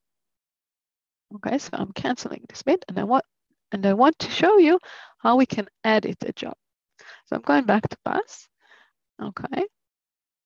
Okay, 1.37 1.59
so 1.59 1.71
I'm 1.73 1.93
canceling 1.93 2.45
this 2.49 2.63
bit 2.63 2.85
and 2.89 2.99
I 2.99 3.05
want 3.05 3.25
and 3.73 3.85
I 3.87 3.95
want 3.95 4.19
to 4.21 4.31
show 4.31 4.59
you 4.59 4.79
how 5.19 5.37
we 5.37 5.47
can 5.47 5.67
edit 5.85 6.17
a 6.23 6.33
job. 6.33 6.55
So 7.27 7.37
I'm 7.37 7.43
going 7.43 7.65
back 7.65 7.89
to 7.89 7.97
BAS. 8.05 8.49
Okay. 9.23 9.67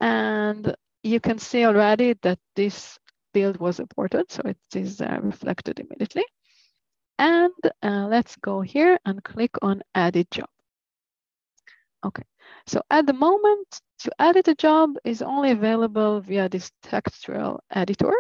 And 0.01 0.75
you 1.03 1.21
can 1.21 1.39
see 1.39 1.65
already 1.65 2.15
that 2.23 2.39
this 2.57 2.99
build 3.33 3.59
was 3.59 3.81
aborted. 3.81 4.31
So 4.31 4.43
it 4.45 4.59
is 4.75 5.01
uh, 5.01 5.19
reflected 5.23 5.79
immediately. 5.79 6.25
And 7.19 7.53
uh, 7.83 8.07
let's 8.09 8.37
go 8.37 8.63
here 8.63 8.99
and 9.05 9.23
click 9.23 9.53
on 9.63 9.83
edit 9.95 10.31
job. 10.31 10.49
Okay. 12.05 12.25
So 12.67 12.83
at 12.91 13.07
the 13.07 13.13
moment, 13.13 13.81
to 14.01 14.11
edit 14.19 14.49
a 14.49 14.55
job 14.55 14.97
is 15.05 15.23
only 15.23 15.53
available 15.53 16.21
via 16.21 16.49
this 16.49 16.73
textual 16.83 17.63
editor, 17.71 18.15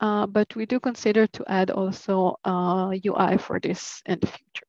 uh, 0.00 0.26
but 0.26 0.54
we 0.56 0.66
do 0.66 0.80
consider 0.80 1.26
to 1.28 1.44
add 1.48 1.70
also 1.70 2.36
uh, 2.44 2.92
UI 3.06 3.38
for 3.38 3.60
this 3.60 4.02
in 4.06 4.18
the 4.20 4.26
future. 4.26 4.66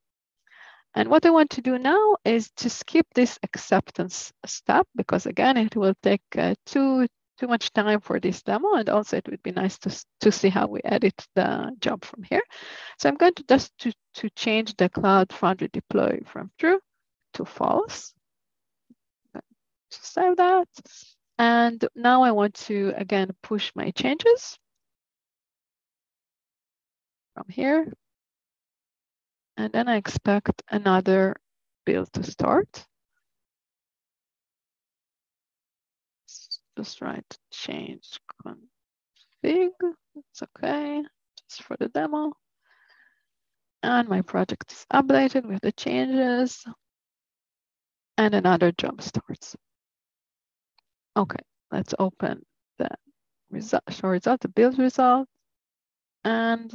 And 0.94 1.10
what 1.10 1.26
I 1.26 1.30
want 1.30 1.50
to 1.52 1.62
do 1.62 1.78
now 1.78 2.16
is 2.24 2.52
to 2.58 2.70
skip 2.70 3.06
this 3.14 3.38
acceptance 3.44 4.32
step 4.46 4.88
because 4.96 5.26
again, 5.26 5.58
it 5.58 5.76
will 5.76 5.94
take 6.02 6.22
uh, 6.38 6.56
too, 6.66 7.08
too 7.38 7.48
much 7.48 7.74
time 7.74 8.00
for 8.00 8.18
this 8.20 8.42
demo. 8.44 8.76
And 8.76 8.88
also 8.90 9.18
it 9.18 9.28
would 9.30 9.44
be 9.44 9.52
nice 9.52 9.78
to, 9.80 10.06
to 10.22 10.32
see 10.32 10.48
how 10.48 10.68
we 10.68 10.80
edit 10.86 11.14
the 11.36 11.76
job 11.80 12.06
from 12.06 12.24
here. 12.24 12.42
So 12.98 13.10
I'm 13.10 13.16
going 13.16 13.34
to 13.34 13.44
just 13.44 13.78
to, 13.80 13.92
to 14.16 14.30
change 14.38 14.74
the 14.78 14.88
Cloud 14.88 15.34
Foundry 15.34 15.70
deploy 15.74 16.22
from 16.26 16.50
true 16.58 16.80
to 17.34 17.44
false. 17.44 18.14
To 19.34 19.42
save 19.90 20.38
that. 20.38 20.70
And 21.38 21.86
now 21.94 22.24
I 22.24 22.32
want 22.32 22.54
to, 22.54 22.94
again, 22.96 23.32
push 23.44 23.74
my 23.76 23.92
changes 23.92 24.58
from 27.36 27.46
here 27.50 27.94
and 29.58 29.72
then 29.72 29.88
I 29.88 29.96
expect 29.96 30.64
another 30.70 31.36
build 31.86 32.12
to 32.14 32.24
start. 32.24 32.86
Just 36.78 37.02
write 37.02 37.38
change 37.52 38.20
config. 38.46 39.72
It's 40.16 40.44
okay, 40.44 41.04
just 41.48 41.64
for 41.64 41.78
the 41.78 41.88
demo. 41.88 42.34
And 43.82 44.10
my 44.10 44.22
project 44.22 44.72
is 44.74 44.86
updated 44.92 45.46
with 45.46 45.62
the 45.62 45.72
changes. 45.72 46.66
And 48.18 48.34
another 48.34 48.72
job 48.74 49.02
starts. 49.02 49.56
Okay, 51.16 51.44
let's 51.72 51.94
open 51.98 52.46
the 52.78 52.90
result, 53.52 53.84
show 53.90 54.10
result, 54.10 54.42
the 54.42 54.50
build 54.50 54.80
result. 54.80 55.30
And 56.26 56.74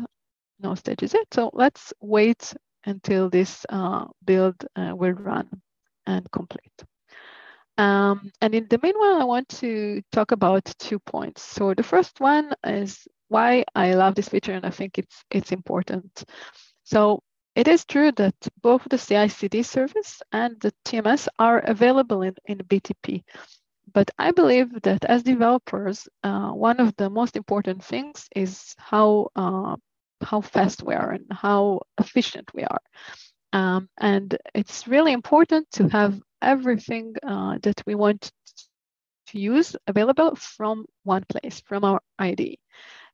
no 0.62 0.74
stages 0.74 1.14
yet. 1.14 1.26
So 1.32 1.50
let's 1.52 1.92
wait 2.00 2.54
until 2.84 3.28
this 3.30 3.64
uh, 3.68 4.06
build 4.24 4.56
uh, 4.76 4.92
will 4.94 5.12
run 5.12 5.48
and 6.06 6.30
complete. 6.30 6.84
Um, 7.78 8.30
and 8.40 8.54
in 8.54 8.66
the 8.68 8.78
meanwhile, 8.82 9.20
I 9.20 9.24
want 9.24 9.48
to 9.60 10.02
talk 10.12 10.32
about 10.32 10.64
two 10.78 10.98
points. 10.98 11.42
So 11.42 11.72
the 11.74 11.82
first 11.82 12.20
one 12.20 12.52
is 12.64 13.08
why 13.28 13.64
I 13.74 13.94
love 13.94 14.14
this 14.14 14.28
feature 14.28 14.52
and 14.52 14.66
I 14.66 14.70
think 14.70 14.98
it's, 14.98 15.24
it's 15.30 15.52
important. 15.52 16.24
So 16.82 17.22
it 17.54 17.68
is 17.68 17.84
true 17.84 18.12
that 18.12 18.34
both 18.62 18.82
the 18.90 18.98
CI/CD 18.98 19.62
service 19.62 20.22
and 20.32 20.60
the 20.60 20.72
TMS 20.84 21.28
are 21.38 21.60
available 21.60 22.22
in, 22.22 22.34
in 22.46 22.58
BTP. 22.58 23.22
But 23.92 24.10
I 24.18 24.30
believe 24.30 24.82
that 24.82 25.04
as 25.04 25.22
developers, 25.22 26.08
uh, 26.22 26.50
one 26.50 26.80
of 26.80 26.94
the 26.96 27.10
most 27.10 27.36
important 27.36 27.82
things 27.82 28.28
is 28.36 28.74
how 28.78 29.30
uh, 29.34 29.76
how 30.22 30.40
fast 30.40 30.82
we 30.82 30.94
are 30.94 31.12
and 31.12 31.26
how 31.30 31.80
efficient 31.98 32.50
we 32.54 32.64
are. 32.64 32.80
Um, 33.52 33.88
and 33.98 34.36
it's 34.54 34.86
really 34.86 35.12
important 35.12 35.70
to 35.72 35.88
have 35.88 36.20
everything 36.40 37.14
uh, 37.26 37.58
that 37.62 37.82
we 37.86 37.94
want 37.94 38.30
to 39.28 39.38
use 39.38 39.76
available 39.86 40.34
from 40.36 40.86
one 41.04 41.24
place, 41.28 41.62
from 41.66 41.84
our 41.84 42.00
ID. 42.18 42.58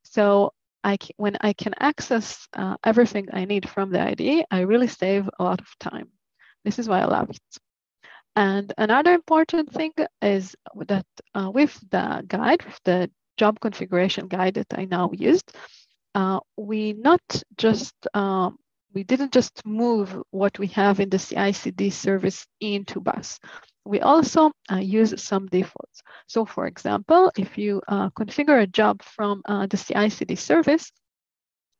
So 0.03 0.53
I 0.83 0.97
can, 0.97 1.11
when 1.17 1.37
I 1.41 1.53
can 1.53 1.73
access 1.79 2.47
uh, 2.53 2.75
everything 2.83 3.27
I 3.33 3.45
need 3.45 3.67
from 3.67 3.91
the 3.91 4.01
ID, 4.01 4.45
I 4.49 4.61
really 4.61 4.87
save 4.87 5.29
a 5.39 5.43
lot 5.43 5.59
of 5.59 5.67
time. 5.79 6.09
This 6.63 6.79
is 6.79 6.87
why 6.87 7.01
I 7.01 7.05
love 7.05 7.29
it. 7.29 7.41
And 8.35 8.71
another 8.77 9.13
important 9.13 9.73
thing 9.73 9.93
is 10.21 10.55
that 10.85 11.05
uh, 11.33 11.49
with 11.51 11.73
the 11.89 12.23
guide, 12.27 12.63
with 12.63 12.79
the 12.83 13.09
job 13.37 13.59
configuration 13.59 14.27
guide 14.27 14.55
that 14.55 14.67
I 14.71 14.85
now 14.85 15.11
used, 15.13 15.55
uh, 16.17 16.39
we 16.57 16.93
not 16.93 17.21
just 17.57 17.93
uh, 18.15 18.49
we 18.91 19.03
didn't 19.03 19.31
just 19.31 19.63
move 19.65 20.17
what 20.31 20.57
we 20.57 20.65
have 20.67 20.99
in 20.99 21.09
the 21.09 21.19
CI/CD 21.19 21.91
service 21.91 22.47
into 22.59 22.99
BAS. 22.99 23.39
We 23.85 23.99
also 23.99 24.51
uh, 24.71 24.77
use 24.77 25.13
some 25.21 25.45
defaults. 25.45 26.01
So, 26.25 26.43
for 26.43 26.65
example, 26.65 27.31
if 27.37 27.55
you 27.55 27.83
uh, 27.87 28.09
configure 28.09 28.63
a 28.63 28.65
job 28.65 29.03
from 29.03 29.43
uh, 29.45 29.67
the 29.67 29.77
CI/CD 29.77 30.35
service, 30.35 30.91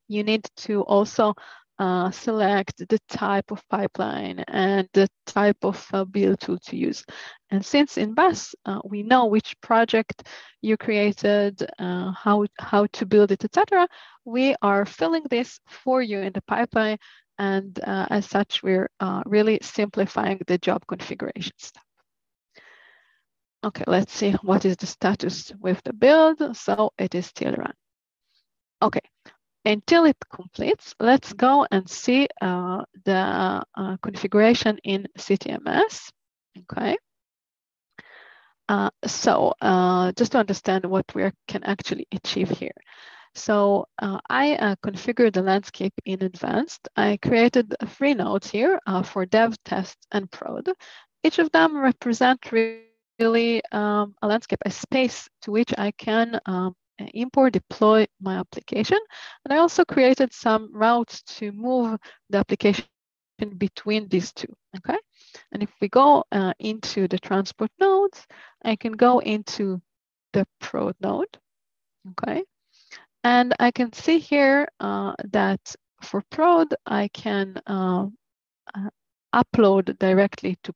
you 0.07 0.23
need 0.23 0.45
to 0.67 0.81
also 0.83 1.33
uh, 1.79 2.09
select 2.11 2.87
the 2.89 2.99
type 3.07 3.51
of 3.51 3.67
pipeline 3.69 4.43
and 4.47 4.87
the 4.93 5.07
type 5.25 5.63
of 5.63 5.85
uh, 5.93 6.03
build 6.05 6.39
tool 6.39 6.57
to 6.59 6.75
use. 6.75 7.03
And 7.51 7.65
since 7.65 7.97
in 7.97 8.13
BAS, 8.13 8.55
uh, 8.65 8.79
we 8.83 9.03
know 9.03 9.25
which 9.25 9.59
project 9.61 10.27
you 10.61 10.77
created, 10.77 11.65
uh, 11.79 12.11
how, 12.11 12.45
how 12.59 12.87
to 12.93 13.05
build 13.05 13.31
it, 13.31 13.43
etc., 13.43 13.87
we 14.25 14.55
are 14.61 14.85
filling 14.85 15.23
this 15.29 15.59
for 15.67 16.01
you 16.01 16.19
in 16.19 16.33
the 16.33 16.41
pipeline. 16.41 16.97
And 17.39 17.79
uh, 17.85 18.07
as 18.09 18.25
such, 18.25 18.63
we're 18.63 18.89
uh, 18.99 19.21
really 19.25 19.59
simplifying 19.61 20.41
the 20.47 20.57
job 20.57 20.85
configuration 20.87 21.53
step. 21.57 21.83
Okay, 23.63 23.83
let's 23.87 24.13
see 24.13 24.31
what 24.41 24.65
is 24.65 24.77
the 24.77 24.87
status 24.87 25.51
with 25.59 25.81
the 25.83 25.93
build. 25.93 26.55
So 26.55 26.91
it 26.97 27.15
is 27.15 27.27
still 27.27 27.53
run. 27.53 27.73
Okay, 28.81 29.01
until 29.67 30.05
it 30.05 30.17
completes, 30.31 30.95
let's 30.99 31.33
go 31.33 31.67
and 31.71 31.89
see 31.89 32.27
uh, 32.41 32.83
the 33.03 33.61
uh, 33.75 33.97
configuration 34.01 34.77
in 34.83 35.07
CTMS, 35.17 36.09
okay? 36.59 36.97
Uh, 38.69 38.89
so 39.05 39.53
uh, 39.61 40.11
just 40.13 40.31
to 40.31 40.39
understand 40.39 40.85
what 40.85 41.05
we 41.13 41.29
can 41.47 41.63
actually 41.63 42.07
achieve 42.13 42.49
here. 42.49 42.75
So 43.35 43.85
uh, 44.01 44.19
I 44.29 44.55
uh, 44.55 44.75
configured 44.83 45.33
the 45.33 45.43
landscape 45.43 45.93
in 46.05 46.23
advanced. 46.23 46.87
I 46.95 47.17
created 47.21 47.75
three 47.85 48.13
nodes 48.13 48.49
here 48.49 48.79
for 49.03 49.25
dev, 49.25 49.55
test, 49.63 49.97
and 50.11 50.31
prod. 50.31 50.69
Each 51.23 51.39
of 51.39 51.51
them 51.51 51.77
represent 51.77 52.51
really 52.51 53.61
um, 53.71 54.15
a 54.21 54.27
landscape, 54.27 54.59
a 54.65 54.71
space 54.71 55.27
to 55.41 55.51
which 55.51 55.73
I 55.77 55.91
can 55.91 56.39
um, 56.45 56.73
import, 57.13 57.53
deploy 57.53 58.05
my 58.21 58.37
application. 58.37 58.99
And 59.45 59.53
I 59.53 59.57
also 59.57 59.85
created 59.85 60.33
some 60.33 60.69
routes 60.73 61.21
to 61.37 61.51
move 61.51 61.99
the 62.29 62.39
application 62.39 62.85
between 63.57 64.07
these 64.07 64.31
two, 64.33 64.51
okay? 64.77 64.97
And 65.51 65.61
if 65.61 65.69
we 65.79 65.89
go 65.89 66.23
uh, 66.31 66.53
into 66.59 67.07
the 67.07 67.19
transport 67.19 67.71
nodes, 67.79 68.25
I 68.63 68.75
can 68.75 68.93
go 68.93 69.19
into 69.19 69.81
the 70.33 70.45
prod 70.59 70.95
node, 70.99 71.37
okay? 72.11 72.43
And 73.23 73.53
I 73.59 73.71
can 73.71 73.93
see 73.93 74.19
here 74.19 74.67
uh, 74.79 75.13
that 75.31 75.75
for 76.01 76.23
prod, 76.31 76.73
I 76.85 77.09
can 77.09 77.59
uh, 77.67 78.07
uh 78.73 78.89
upload 79.35 79.97
directly 79.99 80.57
to 80.63 80.73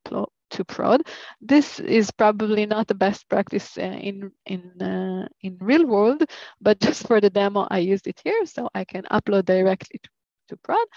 to 0.51 0.63
prod. 0.63 1.01
This 1.41 1.79
is 1.79 2.11
probably 2.11 2.65
not 2.65 2.87
the 2.87 2.95
best 2.95 3.27
practice 3.29 3.77
uh, 3.77 3.81
in 3.81 4.31
in 4.45 4.81
uh, 4.81 5.27
in 5.41 5.57
real 5.59 5.85
world, 5.85 6.23
but 6.61 6.79
just 6.85 7.07
for 7.07 7.19
the 7.21 7.29
demo, 7.29 7.67
I 7.69 7.79
used 7.79 8.07
it 8.07 8.21
here, 8.23 8.45
so 8.45 8.69
I 8.73 8.83
can 8.83 9.03
upload 9.11 9.45
directly 9.45 9.99
to, 10.03 10.09
to 10.49 10.57
prod. 10.57 10.87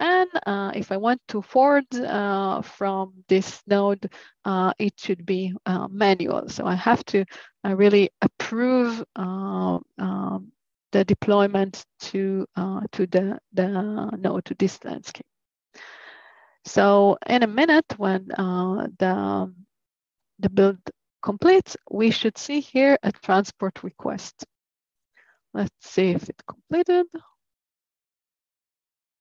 And 0.00 0.28
uh, 0.44 0.72
if 0.74 0.90
I 0.90 0.96
want 0.96 1.20
to 1.28 1.40
forward 1.40 1.86
uh, 1.94 2.62
from 2.62 3.12
this 3.28 3.62
node, 3.66 4.10
uh, 4.44 4.72
it 4.78 4.94
should 4.98 5.24
be 5.24 5.54
uh, 5.66 5.86
manual. 5.88 6.48
So 6.48 6.66
I 6.66 6.74
have 6.74 7.04
to 7.06 7.24
really 7.64 8.10
approve 8.20 9.04
um, 9.14 9.84
the 10.92 11.04
deployment 11.04 11.84
to 12.00 12.46
to 12.92 13.06
the 13.06 13.38
the 13.52 13.68
node 14.18 14.44
to 14.46 14.54
this 14.58 14.84
landscape. 14.84 15.26
So 16.64 17.18
in 17.26 17.42
a 17.42 17.46
minute, 17.46 17.94
when 17.98 18.30
uh, 18.32 18.88
the, 18.98 19.54
the 20.38 20.50
build 20.50 20.78
completes, 21.22 21.76
we 21.90 22.10
should 22.10 22.38
see 22.38 22.60
here 22.60 22.98
a 23.02 23.12
transport 23.12 23.82
request. 23.82 24.44
Let's 25.52 25.74
see 25.80 26.10
if 26.10 26.28
it 26.28 26.42
completed. 26.46 27.06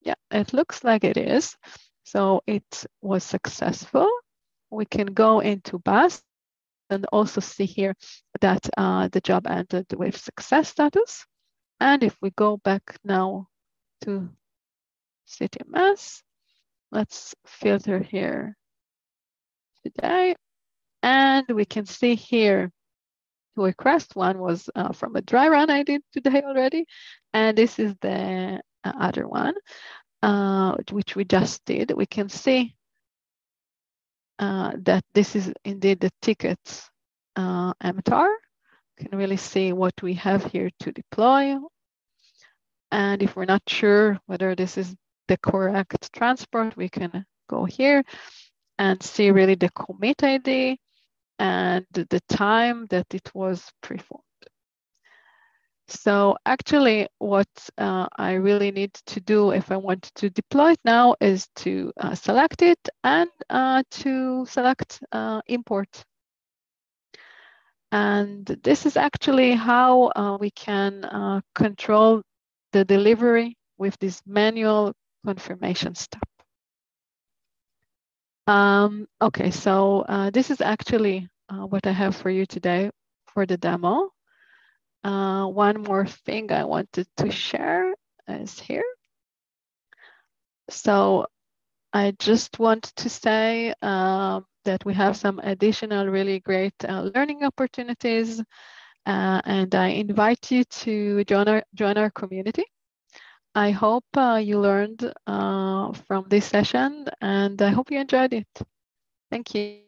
Yeah, 0.01 0.15
it 0.32 0.53
looks 0.53 0.84
like 0.84 1.03
it 1.03 1.17
is. 1.17 1.56
So 2.03 2.41
it 2.47 2.86
was 3.01 3.23
successful. 3.23 4.10
We 4.69 4.86
can 4.86 5.08
go 5.08 5.39
into 5.39 5.79
BAS 5.79 6.21
and 6.89 7.06
also 7.12 7.41
see 7.41 7.65
here 7.65 7.95
that 8.41 8.69
uh, 8.77 9.08
the 9.10 9.21
job 9.21 9.47
ended 9.47 9.86
with 9.95 10.17
success 10.17 10.69
status. 10.69 11.25
And 11.79 12.03
if 12.03 12.17
we 12.21 12.32
go 12.32 12.58
back 12.58 12.97
now 13.03 13.47
to 14.01 14.29
CTMS, 15.27 16.21
Let's 16.93 17.34
filter 17.47 17.97
here 17.97 18.56
today. 19.84 20.36
And 21.01 21.43
we 21.49 21.65
can 21.65 21.88
see 21.88 22.13
here 22.13 22.71
the 23.56 23.63
request 23.63 24.15
one 24.15 24.38
was 24.38 24.69
uh, 24.75 24.93
from 24.93 25.15
a 25.15 25.23
dry 25.23 25.47
run 25.47 25.71
I 25.71 25.82
did 25.82 26.03
today 26.13 26.43
already. 26.45 26.86
And 27.34 27.58
this 27.58 27.79
is 27.79 27.95
the 27.99 28.62
uh, 28.84 28.91
other 28.99 29.27
one, 29.27 29.56
uh, 30.21 30.75
which 30.91 31.15
we 31.15 31.25
just 31.25 31.65
did. 31.65 31.91
We 31.95 32.06
can 32.06 32.29
see 32.29 32.75
uh, 34.38 34.73
that 34.84 35.03
this 35.15 35.36
is 35.36 35.51
indeed 35.65 35.99
the 35.99 36.12
tickets 36.21 36.88
uh, 37.36 37.73
MTAR. 37.84 38.29
You 38.99 39.10
can 39.10 39.17
really 39.17 39.38
see 39.38 39.73
what 39.73 39.99
we 40.03 40.13
have 40.13 40.45
here 40.45 40.69
to 40.82 40.91
deploy. 40.91 41.58
And 42.91 43.23
if 43.23 43.36
we're 43.36 43.45
not 43.45 43.63
sure 43.67 44.19
whether 44.27 44.53
this 44.53 44.77
is 44.77 44.95
the 45.27 45.38
correct 45.38 46.12
transport, 46.13 46.75
we 46.77 46.89
can 46.89 47.25
go 47.49 47.65
here 47.65 48.03
and 48.77 49.01
see 49.01 49.31
really 49.31 49.55
the 49.55 49.69
commit 49.71 50.23
ID 50.23 50.79
and 51.39 51.86
the 51.91 52.21
time 52.29 52.86
that 52.89 53.07
it 53.13 53.29
was 53.33 53.71
performed. 53.81 54.23
So 55.88 56.38
actually 56.45 57.07
what 57.19 57.47
uh, 57.77 58.07
I 58.15 58.33
really 58.33 58.71
need 58.71 58.93
to 59.07 59.19
do 59.19 59.51
if 59.51 59.71
I 59.71 59.77
want 59.77 60.03
to 60.15 60.29
deploy 60.29 60.71
it 60.71 60.79
now 60.86 61.15
is 61.19 61.47
to 61.57 61.91
uh, 61.97 62.15
select 62.15 62.62
it 62.62 62.79
and 63.03 63.29
uh, 63.49 63.83
to 63.91 64.45
select 64.45 65.03
uh, 65.12 65.41
import. 65.47 66.03
And 67.91 68.45
this 68.63 68.86
is 68.86 68.97
actually 68.97 69.51
how 69.51 70.12
uh, 70.15 70.38
we 70.39 70.49
can 70.51 71.05
uh, 71.05 71.41
control 71.53 72.23
the 72.71 72.83
delivery 72.86 73.55
with 73.77 73.97
this 73.99 74.21
manual 74.25 74.93
confirmation 75.25 75.95
step. 75.95 76.23
Um, 78.47 79.07
okay, 79.21 79.51
so 79.51 80.05
this 80.33 80.51
is 80.51 80.62
actually 80.62 81.29
what 81.49 81.88
I 81.88 81.91
have 81.91 82.15
for 82.15 82.29
you 82.29 82.45
today 82.45 82.89
for 83.33 83.45
the 83.45 83.57
demo. 83.57 84.09
Uh, 85.03 85.47
one 85.47 85.83
more 85.83 86.05
thing 86.05 86.51
I 86.51 86.63
wanted 86.63 87.07
to 87.17 87.29
share 87.29 87.93
is 88.27 88.57
here. 88.59 88.86
So 90.69 91.27
I 91.91 92.13
just 92.19 92.57
want 92.57 92.83
to 92.95 93.09
say 93.09 93.73
um, 93.81 94.45
that 94.63 94.86
we 94.86 94.93
have 94.93 95.17
some 95.17 95.39
additional 95.39 96.07
really 96.07 96.39
great 96.39 96.73
uh, 96.88 97.12
learning 97.13 97.43
opportunities 97.43 98.39
uh, 99.05 99.41
and 99.43 99.75
I 99.75 99.88
invite 99.89 100.49
you 100.51 100.63
to 100.63 101.25
join 101.25 101.49
our, 101.49 101.63
join 101.75 101.97
our 101.97 102.09
community. 102.09 102.63
I 103.56 103.72
hope 103.72 104.06
uh, 104.16 104.42
you 104.44 104.60
learned 104.60 105.13
uh, 105.28 105.94
from 106.08 106.26
this 106.28 106.46
session 106.46 107.08
and 107.22 107.62
I 107.62 107.70
hope 107.70 107.92
you 107.92 108.00
enjoyed 108.00 108.34
it. 108.34 108.48
Thank 109.30 109.54
you. 109.54 109.84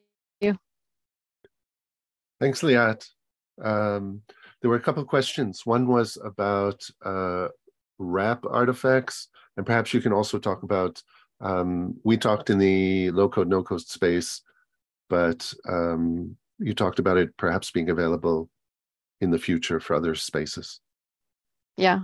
Thanks, 2.40 2.62
Liat. 2.62 3.08
Um, 3.62 4.22
there 4.62 4.70
were 4.70 4.76
a 4.76 4.82
couple 4.82 5.02
of 5.02 5.08
questions. 5.08 5.66
One 5.66 5.88
was 5.88 6.18
about 6.24 6.86
uh, 7.04 7.48
RAP 7.98 8.46
artifacts, 8.46 9.30
and 9.56 9.66
perhaps 9.66 9.94
you 9.94 10.02
can 10.02 10.14
also 10.14 10.38
talk 10.38 10.64
about. 10.64 11.02
Um, 11.42 11.96
we 12.04 12.18
talked 12.18 12.50
in 12.50 12.58
the 12.58 13.12
low 13.12 13.30
code, 13.30 13.48
no 13.48 13.64
code 13.64 13.82
space, 13.82 14.42
but 15.10 15.54
um, 15.68 16.36
you 16.60 16.74
talked 16.74 17.00
about 17.00 17.18
it 17.18 17.36
perhaps 17.38 17.72
being 17.72 17.90
available 17.90 18.50
in 19.22 19.32
the 19.32 19.40
future 19.40 19.80
for 19.80 19.96
other 19.96 20.16
spaces. 20.16 20.82
Yeah. 21.78 22.02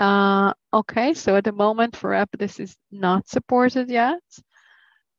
Uh, 0.00 0.52
okay, 0.72 1.14
so 1.14 1.36
at 1.36 1.44
the 1.44 1.52
moment 1.52 1.96
for 1.96 2.14
app, 2.14 2.30
this 2.38 2.58
is 2.58 2.76
not 2.90 3.28
supported 3.28 3.88
yet 3.88 4.20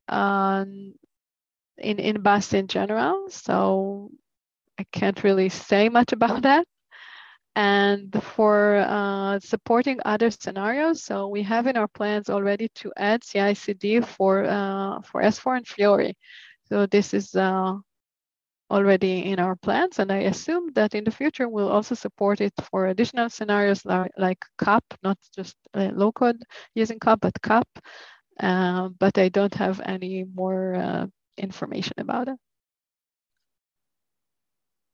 um, 0.09 0.93
in, 1.77 1.99
in 1.99 2.21
BAS 2.21 2.53
in 2.53 2.67
general. 2.67 3.29
So 3.29 4.11
I 4.77 4.85
can't 4.91 5.23
really 5.23 5.49
say 5.49 5.89
much 5.89 6.11
about 6.11 6.41
that. 6.43 6.67
And 7.55 8.21
for 8.21 8.75
uh, 8.85 9.39
supporting 9.39 9.99
other 10.03 10.29
scenarios, 10.29 11.03
so 11.03 11.29
we 11.29 11.41
have 11.43 11.67
in 11.67 11.77
our 11.77 11.87
plans 11.87 12.29
already 12.29 12.67
to 12.75 12.91
add 12.97 13.23
CI/CD 13.23 14.01
for 14.01 14.43
uh, 14.43 14.99
for 15.03 15.21
S4 15.21 15.57
and 15.57 15.67
Fiori. 15.67 16.17
So 16.67 16.85
this 16.85 17.13
is 17.13 17.33
uh, 17.33 17.75
already 18.69 19.31
in 19.31 19.39
our 19.39 19.55
plans, 19.55 19.99
and 19.99 20.11
I 20.11 20.27
assume 20.27 20.71
that 20.73 20.95
in 20.95 21.03
the 21.03 21.11
future 21.11 21.47
we'll 21.47 21.69
also 21.69 21.95
support 21.95 22.41
it 22.41 22.53
for 22.71 22.87
additional 22.87 23.29
scenarios 23.29 23.85
like, 23.85 24.11
like 24.17 24.43
CAP, 24.57 24.83
not 25.03 25.17
just 25.35 25.55
uh, 25.73 25.91
low 25.93 26.11
code 26.11 26.41
using 26.73 26.99
CAP, 26.99 27.19
but 27.21 27.41
CAP. 27.41 27.67
Uh, 28.39 28.89
but 28.99 29.17
I 29.17 29.29
don't 29.29 29.53
have 29.53 29.79
any 29.85 30.25
more 30.33 30.75
uh, 30.75 31.05
information 31.37 31.93
about 31.97 32.27
it. 32.27 32.37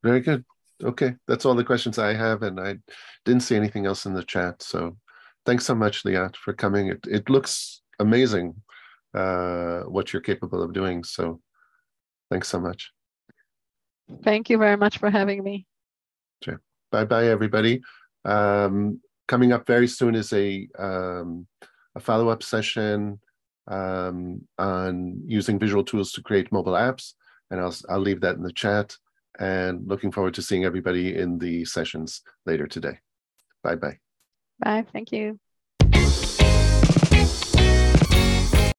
Very 0.04 0.20
good. 0.20 0.46
Okay, 0.84 1.16
that's 1.28 1.46
all 1.46 1.56
the 1.56 1.64
questions 1.64 1.98
I 1.98 2.14
have, 2.14 2.42
and 2.44 2.60
I 2.60 2.78
didn't 3.26 3.44
see 3.44 3.56
anything 3.56 3.86
else 3.86 4.06
in 4.06 4.14
the 4.14 4.24
chat. 4.24 4.62
So 4.62 4.98
thanks 5.46 5.66
so 5.66 5.76
much, 5.76 6.04
Liat, 6.04 6.36
for 6.36 6.54
coming. 6.54 6.88
It, 6.88 7.00
it 7.08 7.30
looks 7.30 7.82
amazing 8.00 8.56
uh, 9.14 9.82
what 9.82 10.12
you're 10.12 10.22
capable 10.22 10.62
of 10.62 10.74
doing. 10.74 11.04
So 11.04 11.40
thanks 12.30 12.48
so 12.48 12.60
much. 12.60 12.92
Thank 14.24 14.50
you 14.50 14.58
very 14.58 14.78
much 14.78 14.98
for 14.98 15.10
having 15.10 15.44
me. 15.44 15.66
Sure. 16.44 16.62
Bye 16.92 17.06
bye, 17.06 17.28
everybody. 17.28 17.82
Um, 18.26 19.02
coming 19.28 19.52
up 19.52 19.66
very 19.66 19.88
soon 19.88 20.16
is 20.16 20.34
a, 20.34 20.68
um, 20.78 21.48
a 21.96 22.00
follow 22.00 22.30
up 22.30 22.44
session 22.44 23.20
um, 23.68 24.42
on 24.58 25.22
using 25.26 25.60
visual 25.60 25.84
tools 25.84 26.12
to 26.14 26.22
create 26.22 26.52
mobile 26.52 26.74
apps. 26.74 27.14
And 27.50 27.60
I'll, 27.60 27.76
I'll 27.90 28.00
leave 28.00 28.22
that 28.22 28.36
in 28.36 28.44
the 28.44 28.54
chat 28.54 28.96
and 29.40 29.88
looking 29.88 30.12
forward 30.12 30.34
to 30.36 30.42
seeing 30.42 30.66
everybody 30.66 31.16
in 31.18 31.38
the 31.38 31.66
sessions 31.66 32.22
later 32.46 32.68
today. 32.68 33.00
Bye 33.64 33.76
bye. 33.76 33.98
Bye. 34.60 34.86
Thank 34.92 35.12
you. 35.12 35.40